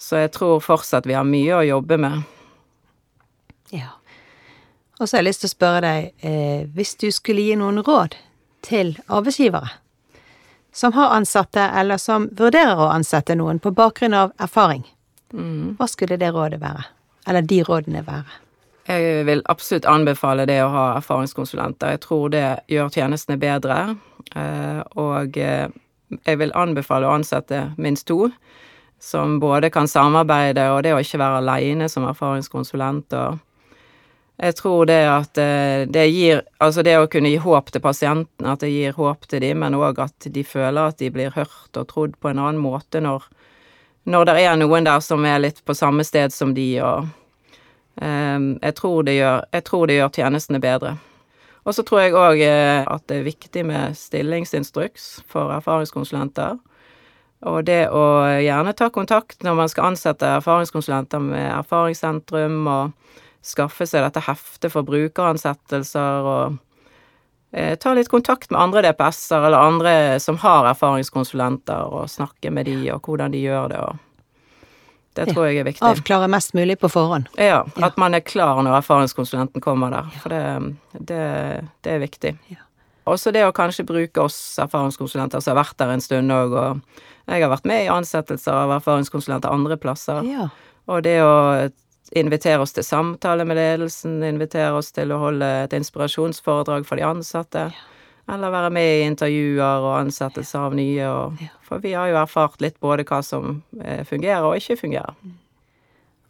Så 0.00 0.24
jeg 0.24 0.32
tror 0.34 0.64
fortsatt 0.64 1.06
vi 1.06 1.14
har 1.14 1.28
mye 1.28 1.58
å 1.60 1.66
jobbe 1.66 2.00
med. 2.00 2.24
Ja. 3.70 3.92
Og 5.00 5.08
så 5.08 5.16
har 5.16 5.22
jeg 5.22 5.28
lyst 5.28 5.42
til 5.42 5.50
å 5.50 5.54
spørre 5.54 5.80
deg, 5.82 6.12
eh, 6.22 6.66
hvis 6.74 6.94
du 7.00 7.08
skulle 7.10 7.42
gi 7.42 7.56
noen 7.58 7.82
råd 7.82 8.14
til 8.62 8.94
arbeidsgivere 9.08 9.70
som 10.74 10.92
har 10.92 11.12
ansatte, 11.14 11.60
eller 11.60 11.96
som 12.02 12.28
vurderer 12.34 12.78
å 12.78 12.90
ansette 12.90 13.34
noen 13.38 13.60
på 13.62 13.70
bakgrunn 13.74 14.14
av 14.14 14.32
erfaring, 14.42 14.82
hva 15.34 15.86
skulle 15.90 16.18
det 16.18 16.32
rådet 16.34 16.60
være? 16.62 16.84
Eller 17.26 17.42
de 17.42 17.60
rådene 17.62 18.02
være? 18.06 18.40
Jeg 18.86 19.24
vil 19.26 19.42
absolutt 19.48 19.86
anbefale 19.88 20.44
det 20.46 20.58
å 20.62 20.68
ha 20.68 20.84
erfaringskonsulenter. 20.98 21.94
Jeg 21.94 22.00
tror 22.04 22.28
det 22.34 22.44
gjør 22.68 22.90
tjenestene 22.92 23.38
bedre. 23.40 23.96
eh, 24.36 24.82
Og 24.96 25.38
eh, 25.38 25.68
jeg 26.26 26.38
vil 26.38 26.52
anbefale 26.54 27.06
å 27.06 27.14
ansette 27.14 27.72
minst 27.78 28.06
to, 28.06 28.30
som 29.00 29.40
både 29.40 29.70
kan 29.70 29.88
samarbeide, 29.88 30.70
og 30.70 30.82
det 30.82 30.92
å 30.94 31.00
ikke 31.00 31.18
være 31.18 31.40
aleine 31.40 31.88
som 31.88 32.04
erfaringskonsulent. 32.04 33.12
og 33.12 33.38
jeg 34.36 34.56
tror 34.58 34.86
det 34.90 35.02
at 35.06 35.38
eh, 35.38 35.86
det 35.86 36.08
gir 36.10 36.42
Altså 36.58 36.82
det 36.82 36.96
å 36.98 37.06
kunne 37.10 37.30
gi 37.30 37.38
håp 37.38 37.70
til 37.70 37.82
pasientene, 37.84 38.54
at 38.54 38.64
det 38.64 38.72
gir 38.72 38.96
håp 38.96 39.28
til 39.30 39.44
dem, 39.44 39.60
men 39.62 39.76
òg 39.78 40.00
at 40.02 40.26
de 40.26 40.42
føler 40.44 40.90
at 40.90 40.98
de 40.98 41.10
blir 41.14 41.34
hørt 41.36 41.78
og 41.78 41.88
trodd 41.90 42.16
på 42.18 42.32
en 42.32 42.40
annen 42.42 42.62
måte 42.62 43.02
når, 43.04 43.28
når 44.10 44.26
det 44.26 44.36
er 44.42 44.56
noen 44.58 44.88
der 44.88 45.04
som 45.04 45.24
er 45.28 45.42
litt 45.44 45.62
på 45.64 45.76
samme 45.78 46.04
sted 46.04 46.34
som 46.34 46.54
de, 46.56 46.66
og 46.82 47.06
um, 48.02 48.48
jeg, 48.58 48.74
tror 48.74 49.06
gjør, 49.06 49.44
jeg 49.54 49.64
tror 49.68 49.86
det 49.86 49.98
gjør 50.00 50.14
tjenestene 50.18 50.60
bedre. 50.60 50.96
Og 51.64 51.76
så 51.76 51.84
tror 51.86 52.02
jeg 52.02 52.18
òg 52.18 52.42
at 52.44 53.06
det 53.08 53.20
er 53.20 53.28
viktig 53.28 53.62
med 53.64 53.94
stillingsinstruks 53.96 55.22
for 55.30 55.54
erfaringskonsulenter. 55.54 56.58
Og 57.48 57.64
det 57.64 57.86
å 57.88 58.04
gjerne 58.40 58.74
ta 58.76 58.90
kontakt 58.92 59.44
når 59.44 59.56
man 59.62 59.70
skal 59.72 59.92
ansette 59.92 60.28
erfaringskonsulenter 60.40 61.22
med 61.24 61.48
erfaringssentrum, 61.54 62.60
og 62.68 62.92
skaffe 63.44 63.86
seg 63.88 64.04
dette 64.06 64.22
heftet 64.24 64.72
for 64.72 64.86
brukeransettelser, 64.88 66.28
og 66.28 66.56
eh, 67.52 67.74
ta 67.80 67.92
litt 67.96 68.08
kontakt 68.12 68.50
med 68.50 68.60
andre 68.60 68.82
DPS-er 68.88 69.46
eller 69.50 69.60
andre 69.60 69.94
som 70.22 70.38
har 70.42 70.70
erfaringskonsulenter, 70.72 71.84
og 71.92 72.08
snakke 72.12 72.50
med 72.54 72.66
de, 72.70 72.78
og 72.94 73.04
hvordan 73.04 73.34
de 73.36 73.44
gjør 73.44 73.68
det, 73.74 73.80
og 73.84 74.00
det 75.14 75.28
tror 75.30 75.46
jeg 75.46 75.60
er 75.62 75.68
viktig. 75.68 75.86
Avklare 75.86 76.26
mest 76.26 76.56
mulig 76.58 76.74
på 76.82 76.88
forhånd. 76.90 77.28
Ja, 77.38 77.60
at 77.86 77.98
man 78.02 78.16
er 78.18 78.24
klar 78.26 78.58
når 78.66 78.80
erfaringskonsulenten 78.80 79.62
kommer 79.62 79.92
der, 79.94 80.08
for 80.22 80.34
det, 80.34 80.40
det, 80.98 81.20
det 81.86 81.92
er 81.92 82.02
viktig. 82.02 82.32
Ja. 82.50 82.64
Også 83.12 83.30
det 83.36 83.44
å 83.44 83.52
kanskje 83.54 83.84
bruke 83.86 84.22
oss 84.24 84.56
erfaringskonsulenter 84.64 85.42
som 85.44 85.52
har 85.52 85.60
vært 85.60 85.76
der 85.78 85.92
en 85.92 86.02
stund 86.02 86.32
òg, 86.32 86.56
og 86.56 87.30
jeg 87.30 87.44
har 87.44 87.52
vært 87.52 87.68
med 87.68 87.84
i 87.84 87.90
ansettelser 87.92 88.56
av 88.64 88.72
erfaringskonsulenter 88.80 89.52
andre 89.52 89.76
plasser, 89.78 90.24
Ja. 90.26 90.48
og 90.88 91.04
det 91.04 91.18
å 91.22 91.34
invitere 92.18 92.62
oss 92.62 92.74
til 92.76 92.86
samtale 92.86 93.44
med 93.48 93.58
ledelsen, 93.58 94.22
invitere 94.26 94.72
oss 94.78 94.92
til 94.94 95.12
å 95.12 95.20
holde 95.22 95.48
et 95.64 95.74
inspirasjonsforedrag 95.76 96.86
for 96.88 97.00
de 97.00 97.06
ansatte, 97.08 97.64
eller 98.30 98.52
være 98.54 98.70
med 98.72 98.90
i 98.90 99.06
intervjuer 99.08 99.84
og 99.84 99.96
ansettelser 99.98 100.68
av 100.68 100.76
nye, 100.78 101.08
og, 101.10 101.42
for 101.66 101.82
vi 101.84 101.92
har 101.96 102.08
jo 102.10 102.20
erfart 102.22 102.62
litt 102.64 102.78
både 102.80 103.04
hva 103.08 103.20
som 103.24 103.58
eh, 103.82 104.04
fungerer 104.08 104.46
og 104.46 104.56
ikke 104.60 104.78
fungerer. 104.80 105.18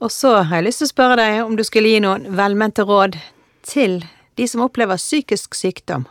Og 0.02 0.10
så 0.12 0.34
har 0.42 0.58
jeg 0.58 0.68
lyst 0.68 0.82
til 0.82 0.90
å 0.90 0.94
spørre 0.94 1.20
deg 1.20 1.44
om 1.44 1.54
du 1.56 1.62
skulle 1.64 1.92
gi 1.92 2.02
noen 2.02 2.26
velmente 2.34 2.84
råd 2.84 3.16
til 3.64 4.02
de 4.34 4.48
som 4.50 4.64
opplever 4.66 4.98
psykisk 4.98 5.54
sykdom, 5.54 6.08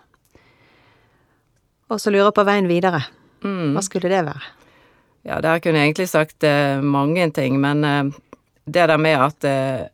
og 1.91 1.99
så 2.01 2.13
lurer 2.13 2.31
på 2.33 2.45
veien 2.47 2.69
videre. 2.69 3.03
Mm. 3.43 3.73
Hva 3.75 3.83
skulle 3.83 4.09
det 4.09 4.23
være? 4.25 4.53
Ja, 5.27 5.39
der 5.43 5.59
kunne 5.63 5.79
jeg 5.79 5.91
egentlig 5.91 6.09
sagt 6.11 6.43
eh, 6.47 6.81
mange 6.83 7.29
ting, 7.35 7.59
men 7.61 7.83
eh, 7.87 8.15
det 8.65 8.85
der 8.91 9.01
med 9.01 9.17
at 9.19 9.47
eh, 9.47 9.85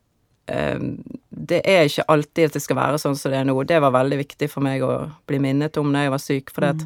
eh, 0.52 0.82
det 1.30 1.62
er 1.64 1.88
ikke 1.88 2.08
alltid 2.12 2.50
at 2.50 2.58
det 2.58 2.64
skal 2.64 2.80
være 2.80 3.00
sånn 3.02 3.18
som 3.18 3.34
det 3.34 3.40
er 3.40 3.48
nå, 3.48 3.56
det 3.64 3.80
var 3.82 3.96
veldig 3.96 4.20
viktig 4.20 4.50
for 4.52 4.66
meg 4.66 4.84
å 4.86 5.08
bli 5.30 5.40
minnet 5.42 5.78
om 5.82 5.90
når 5.92 6.06
jeg 6.08 6.14
var 6.14 6.24
syk, 6.24 6.54
for 6.54 6.68
mm. 6.68 6.84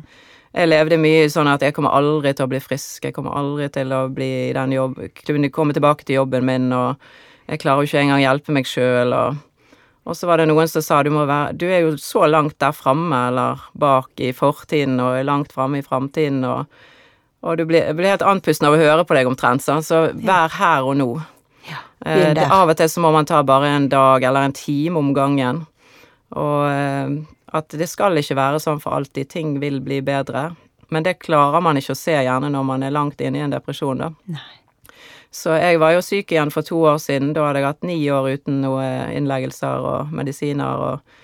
jeg 0.54 0.70
levde 0.70 1.02
mye 1.02 1.30
sånn 1.32 1.52
at 1.52 1.66
jeg 1.66 1.76
kommer 1.76 1.96
aldri 1.98 2.36
til 2.36 2.48
å 2.48 2.52
bli 2.52 2.62
frisk, 2.64 3.04
jeg 3.04 3.16
kommer 3.16 3.36
aldri 3.40 3.70
til 3.74 3.92
å 3.96 4.06
bli 4.14 4.32
i 4.50 4.54
den 4.56 4.76
jobb, 4.76 5.00
kunne 5.24 5.52
komme 5.54 5.76
tilbake 5.76 6.08
til 6.08 6.22
jobben 6.22 6.46
min, 6.48 6.70
og 6.76 7.02
jeg 7.50 7.64
klarer 7.64 7.84
jo 7.84 7.92
ikke 7.92 8.06
engang 8.06 8.24
hjelpe 8.24 8.56
meg 8.56 8.70
sjøl, 8.70 9.18
og 9.18 9.42
og 10.04 10.18
så 10.20 10.28
var 10.28 10.42
det 10.42 10.50
noen 10.50 10.68
som 10.68 10.84
sa 10.84 11.00
du 11.04 11.12
må 11.14 11.24
være 11.28 11.56
Du 11.56 11.68
er 11.70 11.86
jo 11.86 11.94
så 12.02 12.26
langt 12.28 12.58
der 12.60 12.76
framme, 12.76 13.28
eller 13.30 13.62
bak 13.80 14.20
i 14.20 14.34
fortiden, 14.36 15.00
og 15.00 15.18
er 15.18 15.28
langt 15.28 15.54
framme 15.56 15.80
i 15.80 15.86
framtiden, 15.86 16.44
og, 16.44 16.66
og 17.44 17.60
du 17.60 17.66
blir, 17.70 17.88
blir 17.96 18.12
helt 18.12 18.26
andpusten 18.28 18.68
av 18.68 18.76
å 18.76 18.82
høre 18.82 19.06
på 19.08 19.16
deg 19.16 19.30
omtrent, 19.30 19.64
sant, 19.64 19.88
så 19.88 20.10
vær 20.14 20.52
her 20.60 20.90
og 20.90 20.98
nå. 21.00 21.10
Eh, 22.06 22.34
det, 22.36 22.48
av 22.52 22.72
og 22.72 22.78
til 22.80 22.90
så 22.92 23.04
må 23.04 23.14
man 23.16 23.28
ta 23.30 23.44
bare 23.48 23.72
en 23.76 23.88
dag 23.92 24.24
eller 24.24 24.48
en 24.48 24.56
time 24.58 25.00
om 25.00 25.14
gangen. 25.16 25.64
Og 26.36 26.66
eh, 26.70 27.14
At 27.54 27.70
det 27.78 27.88
skal 27.92 28.18
ikke 28.18 28.40
være 28.40 28.60
sånn 28.64 28.82
for 28.82 28.98
alltid. 28.98 29.30
Ting 29.30 29.60
vil 29.62 29.80
bli 29.86 30.02
bedre. 30.02 30.52
Men 30.90 31.06
det 31.06 31.20
klarer 31.22 31.62
man 31.62 31.78
ikke 31.78 31.94
å 31.94 31.98
se 31.98 32.16
gjerne 32.16 32.50
når 32.54 32.66
man 32.66 32.84
er 32.86 32.94
langt 32.94 33.22
inne 33.22 33.40
i 33.40 33.46
en 33.46 33.54
depresjon, 33.54 34.02
da. 34.02 34.12
Nei. 34.30 34.60
Så 35.34 35.56
jeg 35.58 35.80
var 35.82 35.96
jo 35.96 36.04
syk 36.06 36.30
igjen 36.30 36.52
for 36.54 36.66
to 36.66 36.78
år 36.86 37.00
siden. 37.02 37.32
Da 37.34 37.48
hadde 37.48 37.64
jeg 37.64 37.66
hatt 37.72 37.86
ni 37.90 37.98
år 38.14 38.28
uten 38.36 38.60
noe 38.62 38.86
innleggelser 39.18 39.86
og 39.90 40.12
medisiner. 40.14 40.84
Og, 40.86 41.22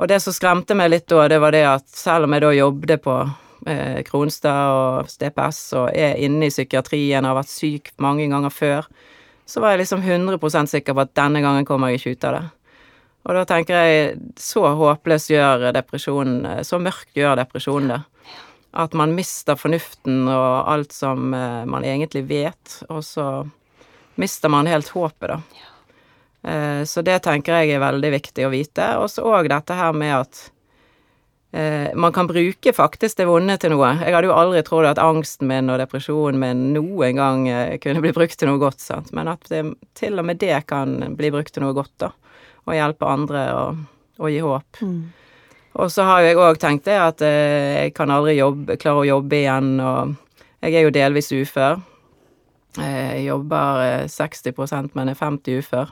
og 0.00 0.08
det 0.08 0.22
som 0.24 0.32
skremte 0.32 0.76
meg 0.78 0.88
litt 0.94 1.08
da, 1.12 1.26
det 1.28 1.42
var 1.44 1.52
det 1.52 1.64
at 1.68 1.84
selv 1.92 2.24
om 2.24 2.36
jeg 2.36 2.44
da 2.46 2.52
jobbet 2.56 3.02
på 3.04 3.16
eh, 3.68 4.00
Kronstad 4.08 4.78
og 4.78 5.12
DPS 5.20 5.60
og 5.76 5.90
er 5.92 6.16
inne 6.24 6.48
i 6.48 6.54
psykiatrien, 6.54 7.28
har 7.28 7.36
vært 7.36 7.52
syk 7.52 7.92
mange 8.00 8.30
ganger 8.32 8.54
før, 8.54 8.88
så 9.46 9.60
var 9.60 9.74
jeg 9.74 9.84
liksom 9.84 10.02
100% 10.02 10.72
sikker 10.72 10.96
på 10.96 11.04
at 11.04 11.14
denne 11.16 11.42
gangen 11.44 11.66
kommer 11.68 11.92
jeg 11.92 12.00
ikke 12.00 12.14
ut 12.14 12.28
av 12.28 12.36
det. 12.38 12.44
Og 13.24 13.36
da 13.38 13.44
tenker 13.48 13.86
jeg, 13.86 14.16
så 14.40 14.66
håpløs 14.76 15.30
gjør 15.32 15.70
depresjonen, 15.72 16.64
så 16.64 16.80
mørkt 16.80 17.16
gjør 17.16 17.38
depresjonen 17.40 17.94
det. 17.94 18.00
At 18.84 18.96
man 18.98 19.14
mister 19.16 19.56
fornuften 19.56 20.26
og 20.28 20.70
alt 20.72 20.92
som 20.92 21.30
eh, 21.36 21.62
man 21.70 21.86
egentlig 21.86 22.24
vet, 22.28 22.80
og 22.90 23.04
så 23.06 23.28
mister 24.20 24.50
man 24.52 24.68
helt 24.68 24.90
håpet, 24.92 25.30
da. 25.30 25.38
Eh, 26.44 26.82
så 26.84 27.04
det 27.06 27.20
tenker 27.24 27.62
jeg 27.62 27.76
er 27.76 27.84
veldig 27.84 28.10
viktig 28.18 28.44
å 28.44 28.52
vite. 28.52 28.90
Og 29.00 29.08
så 29.12 29.24
òg 29.24 29.48
dette 29.52 29.78
her 29.78 29.94
med 29.96 30.16
at 30.18 30.42
man 31.94 32.10
kan 32.10 32.26
bruke 32.26 32.72
faktisk 32.74 33.20
det 33.20 33.28
vonde 33.28 33.54
til 33.62 33.70
noe. 33.70 33.92
Jeg 34.00 34.10
hadde 34.10 34.26
jo 34.26 34.34
aldri 34.34 34.62
trodd 34.66 34.88
at 34.88 34.98
angsten 34.98 35.46
min 35.46 35.70
og 35.70 35.76
depresjonen 35.78 36.40
min 36.42 36.64
noen 36.74 37.20
gang 37.20 37.44
kunne 37.78 38.02
bli 38.02 38.10
brukt 38.16 38.34
til 38.40 38.50
noe 38.50 38.58
godt, 38.58 38.82
sant. 38.82 39.12
Men 39.14 39.30
at 39.30 39.46
det, 39.52 39.60
til 39.94 40.18
og 40.18 40.26
med 40.26 40.40
det 40.42 40.56
kan 40.66 40.96
bli 41.14 41.30
brukt 41.30 41.54
til 41.54 41.62
noe 41.62 41.76
godt, 41.76 41.92
da. 42.02 42.10
Og 42.66 42.74
hjelpe 42.74 43.06
andre 43.06 43.44
og, 43.54 43.84
og 44.18 44.34
gi 44.34 44.42
håp. 44.42 44.82
Mm. 44.82 44.98
Og 45.74 45.90
så 45.90 46.04
har 46.06 46.22
jeg 46.22 46.38
òg 46.38 46.58
tenkt 46.62 46.86
det 46.86 46.98
at 47.00 47.22
eh, 47.26 47.84
jeg 47.84 47.94
kan 47.96 48.12
aldri 48.14 48.36
jobbe, 48.38 48.76
klare 48.78 49.02
å 49.02 49.08
jobbe 49.08 49.40
igjen, 49.40 49.72
og 49.82 50.14
jeg 50.62 50.78
er 50.78 50.86
jo 50.86 50.94
delvis 50.94 51.32
ufør. 51.34 51.80
Eh, 52.78 53.00
jeg 53.18 53.24
jobber 53.26 54.06
60 54.10 54.52
eh, 54.54 54.86
men 54.94 55.10
er 55.10 55.18
50 55.18 55.58
ufør. 55.64 55.90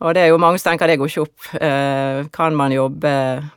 Og 0.00 0.16
det 0.16 0.22
er 0.24 0.30
jo 0.32 0.40
mange 0.40 0.56
som 0.56 0.70
tenker 0.70 0.88
det 0.88 0.96
går 0.96 1.10
ikke 1.10 1.26
opp. 1.26 1.48
Kan 2.32 2.54
man 2.56 2.72
jobbe 2.72 3.10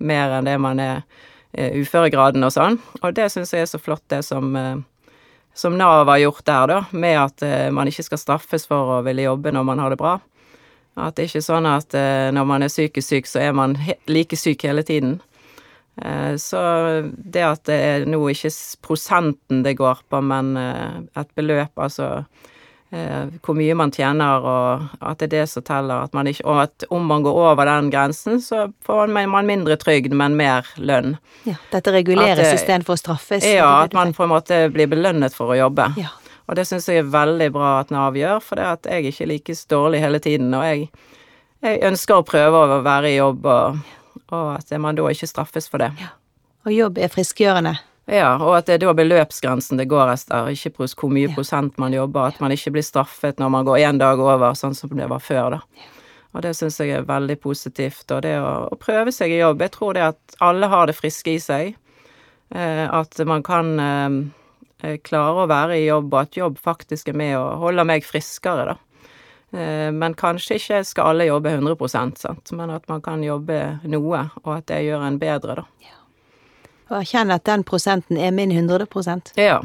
mer 0.03 0.33
enn 0.35 0.49
det 0.49 0.57
man 0.59 0.81
er 0.83 1.05
uføregraden 1.53 2.43
og 2.45 2.53
sånn? 2.55 2.79
Og 3.01 3.13
det 3.15 3.29
syns 3.29 3.53
jeg 3.53 3.65
er 3.65 3.69
så 3.69 3.79
flott, 3.81 4.03
det 4.09 4.23
som, 4.25 4.55
som 5.53 5.75
Nav 5.77 6.09
har 6.09 6.21
gjort 6.23 6.45
der, 6.49 6.71
da, 6.71 6.79
med 6.91 7.19
at 7.21 7.45
man 7.75 7.91
ikke 7.91 8.07
skal 8.07 8.21
straffes 8.21 8.65
for 8.69 8.95
å 8.95 9.01
ville 9.05 9.27
jobbe 9.27 9.53
når 9.53 9.67
man 9.67 9.83
har 9.83 9.93
det 9.93 9.99
bra. 10.01 10.15
At 10.97 11.17
det 11.17 11.27
ikke 11.29 11.43
er 11.43 11.45
sånn 11.45 11.69
at 11.69 11.93
når 12.33 12.49
man 12.49 12.65
er 12.65 12.73
psykisk 12.73 13.05
syk, 13.05 13.29
så 13.29 13.43
er 13.45 13.53
man 13.57 13.77
like 14.09 14.39
syk 14.39 14.65
hele 14.65 14.81
tiden. 14.87 15.19
Eh, 16.01 16.35
så 16.37 16.59
det 17.05 17.43
at 17.45 17.65
det 17.69 17.77
er 17.77 18.07
nå 18.09 18.21
ikke 18.31 18.51
prosenten 18.85 19.61
det 19.65 19.77
går 19.77 20.01
på, 20.09 20.21
men 20.25 20.55
eh, 20.57 21.03
et 21.21 21.29
beløp, 21.37 21.73
altså 21.77 22.09
eh, 22.23 22.49
hvor 22.93 23.57
mye 23.57 23.73
man 23.77 23.91
tjener, 23.91 24.43
og 24.45 24.83
at 25.01 25.21
det 25.21 25.29
er 25.29 25.31
det 25.31 25.45
som 25.49 25.65
teller, 25.65 26.03
at 26.05 26.13
man 26.13 26.27
ikke 26.29 26.45
Og 26.45 26.59
at 26.61 26.85
om 26.93 27.07
man 27.09 27.23
går 27.25 27.39
over 27.49 27.65
den 27.65 27.89
grensen, 27.89 28.41
så 28.41 28.67
får 28.85 29.09
man 29.09 29.47
mindre 29.47 29.77
trygd, 29.81 30.13
men 30.13 30.35
mer 30.37 30.67
lønn. 30.77 31.17
Ja, 31.47 31.55
Dette 31.71 31.93
reguleres 31.95 32.53
istedenfor 32.53 32.93
å 32.93 33.01
straffes? 33.01 33.47
Ja, 33.47 33.83
at 33.83 33.93
man 33.97 34.13
på 34.13 34.27
en 34.27 34.33
måte 34.35 34.67
blir 34.73 34.91
belønnet 34.91 35.33
for 35.33 35.55
å 35.55 35.57
jobbe. 35.57 35.89
Ja. 35.97 36.13
Og 36.45 36.59
det 36.59 36.67
syns 36.67 36.89
jeg 36.91 37.01
er 37.01 37.09
veldig 37.09 37.49
bra 37.55 37.79
at 37.79 37.91
Nav 37.93 38.19
gjør, 38.19 38.43
for 38.43 38.59
det 38.59 38.67
at 38.67 38.87
jeg 38.91 39.05
er 39.05 39.11
ikke 39.13 39.29
like 39.31 39.57
dårlig 39.71 40.03
hele 40.03 40.19
tiden, 40.19 40.53
og 40.53 40.65
jeg, 40.67 40.89
jeg 41.63 41.83
ønsker 41.87 42.19
å 42.19 42.27
prøve 42.27 42.65
å 42.67 42.81
være 42.83 43.13
i 43.13 43.17
jobb 43.17 43.45
og 43.47 43.83
og 44.33 44.55
at 44.55 44.71
man 44.81 44.97
da 44.97 45.09
ikke 45.11 45.29
straffes 45.29 45.69
for 45.69 45.83
det. 45.83 45.91
Ja. 46.01 46.13
Og 46.63 46.73
jobb 46.73 46.99
er 47.01 47.11
friskgjørende. 47.11 47.75
Ja, 48.11 48.33
og 48.35 48.57
at 48.57 48.67
det 48.67 48.75
er 48.75 48.81
da 48.83 48.93
beløpsgrensen 48.97 49.79
det 49.79 49.87
går 49.91 50.11
etter, 50.11 50.49
ikke 50.51 50.73
hvor 50.75 51.11
mye 51.13 51.29
ja. 51.29 51.33
prosent 51.37 51.77
man 51.79 51.93
jobber, 51.95 52.33
at 52.33 52.41
man 52.43 52.51
ikke 52.51 52.73
blir 52.75 52.83
straffet 52.83 53.39
når 53.39 53.53
man 53.53 53.67
går 53.67 53.79
én 53.85 54.01
dag 54.01 54.19
over, 54.19 54.57
sånn 54.59 54.75
som 54.75 54.91
det 54.91 55.07
var 55.11 55.23
før, 55.23 55.55
da. 55.55 55.89
Og 56.33 56.41
det 56.43 56.55
syns 56.57 56.79
jeg 56.81 56.91
er 56.97 57.07
veldig 57.07 57.37
positivt, 57.39 58.09
og 58.11 58.23
det 58.25 58.33
å, 58.41 58.67
å, 58.73 58.77
prøve 58.81 59.13
seg 59.13 59.31
i 59.31 59.37
jobb 59.37 59.61
Jeg 59.61 59.73
tror 59.75 59.93
det 59.93 60.05
at 60.07 60.37
alle 60.41 60.67
har 60.71 60.89
det 60.89 60.97
friske 60.97 61.35
i 61.35 61.39
seg, 61.39 61.75
eh, 62.51 62.85
at 62.89 63.21
man 63.29 63.45
kan 63.45 63.71
eh, 63.79 64.17
eh 64.83 64.97
klare 65.05 65.45
å 65.45 65.47
være 65.47 65.77
i 65.77 65.85
jobb, 65.85 66.09
og 66.11 66.19
at 66.25 66.41
jobb 66.41 66.59
faktisk 66.59 67.13
er 67.13 67.19
med 67.21 67.37
og 67.37 67.61
holder 67.63 67.87
meg 67.87 68.03
friskere, 68.03 68.73
da. 68.73 68.77
Eh, 69.53 69.89
men 69.95 70.17
kanskje 70.19 70.57
ikke 70.59 70.83
skal 70.89 71.13
alle 71.13 71.29
jobbe 71.29 71.55
100 71.55 72.17
sant? 72.19 72.51
men 72.51 72.73
at 72.73 72.89
man 72.89 73.01
kan 73.05 73.23
jobbe 73.23 73.79
noe, 73.85 74.29
og 74.43 74.55
at 74.57 74.67
det 74.73 74.83
gjør 74.89 75.07
en 75.07 75.21
bedre, 75.21 75.61
da. 75.61 75.69
Ja. 75.85 76.02
Og 76.93 76.99
erkjenne 77.01 77.39
at 77.39 77.45
den 77.49 77.63
prosenten 77.65 78.19
er 78.21 78.31
min 78.35 78.51
100% 78.53 79.33
Ja, 79.41 79.61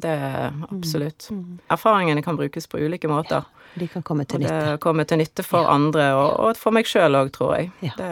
det 0.00 0.10
er 0.10 0.52
absolutt. 0.70 1.28
Mm. 1.30 1.38
Mm. 1.38 1.58
Erfaringene 1.68 2.22
kan 2.22 2.36
brukes 2.36 2.66
på 2.66 2.78
ulike 2.78 3.08
måter. 3.08 3.44
Ja, 3.44 3.74
de 3.74 3.88
kan 3.88 4.02
komme 4.02 4.24
til 4.24 4.40
nytte. 4.40 4.56
Og 4.56 4.72
det 4.72 4.80
kommer 4.80 5.04
til 5.04 5.20
nytte 5.20 5.44
for 5.44 5.66
ja. 5.66 5.74
andre, 5.74 6.08
og, 6.16 6.32
og, 6.40 6.56
for 6.56 6.72
meg 6.74 6.88
sjøl 6.88 7.18
òg, 7.20 7.32
tror 7.36 7.54
jeg. 7.58 7.70
Ja. 7.84 7.92
Det, 7.98 8.10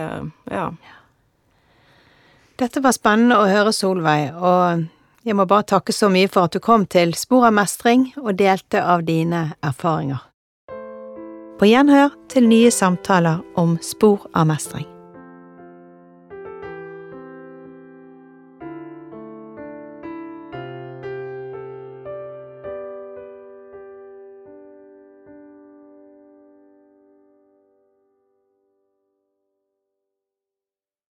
ja. 0.53 0.69
Dette 2.59 2.83
var 2.85 2.93
spennende 2.97 3.39
å 3.39 3.49
høre, 3.49 3.73
Solveig, 3.73 4.35
og 4.35 4.85
jeg 5.25 5.37
må 5.39 5.47
bare 5.49 5.67
takke 5.75 5.95
så 5.95 6.11
mye 6.13 6.29
for 6.29 6.49
at 6.49 6.57
du 6.57 6.63
kom 6.65 6.87
til 6.91 7.15
Spor 7.19 7.49
av 7.49 7.57
mestring 7.57 8.11
og 8.21 8.35
delte 8.39 8.83
av 8.83 9.07
dine 9.07 9.53
erfaringer. 9.65 10.25
På 11.59 11.67
gjenhør 11.67 12.15
til 12.31 12.47
nye 12.47 12.71
samtaler 12.71 13.43
om 13.59 13.79
spor 13.83 14.29
av 14.31 14.47
mestring. 14.47 14.87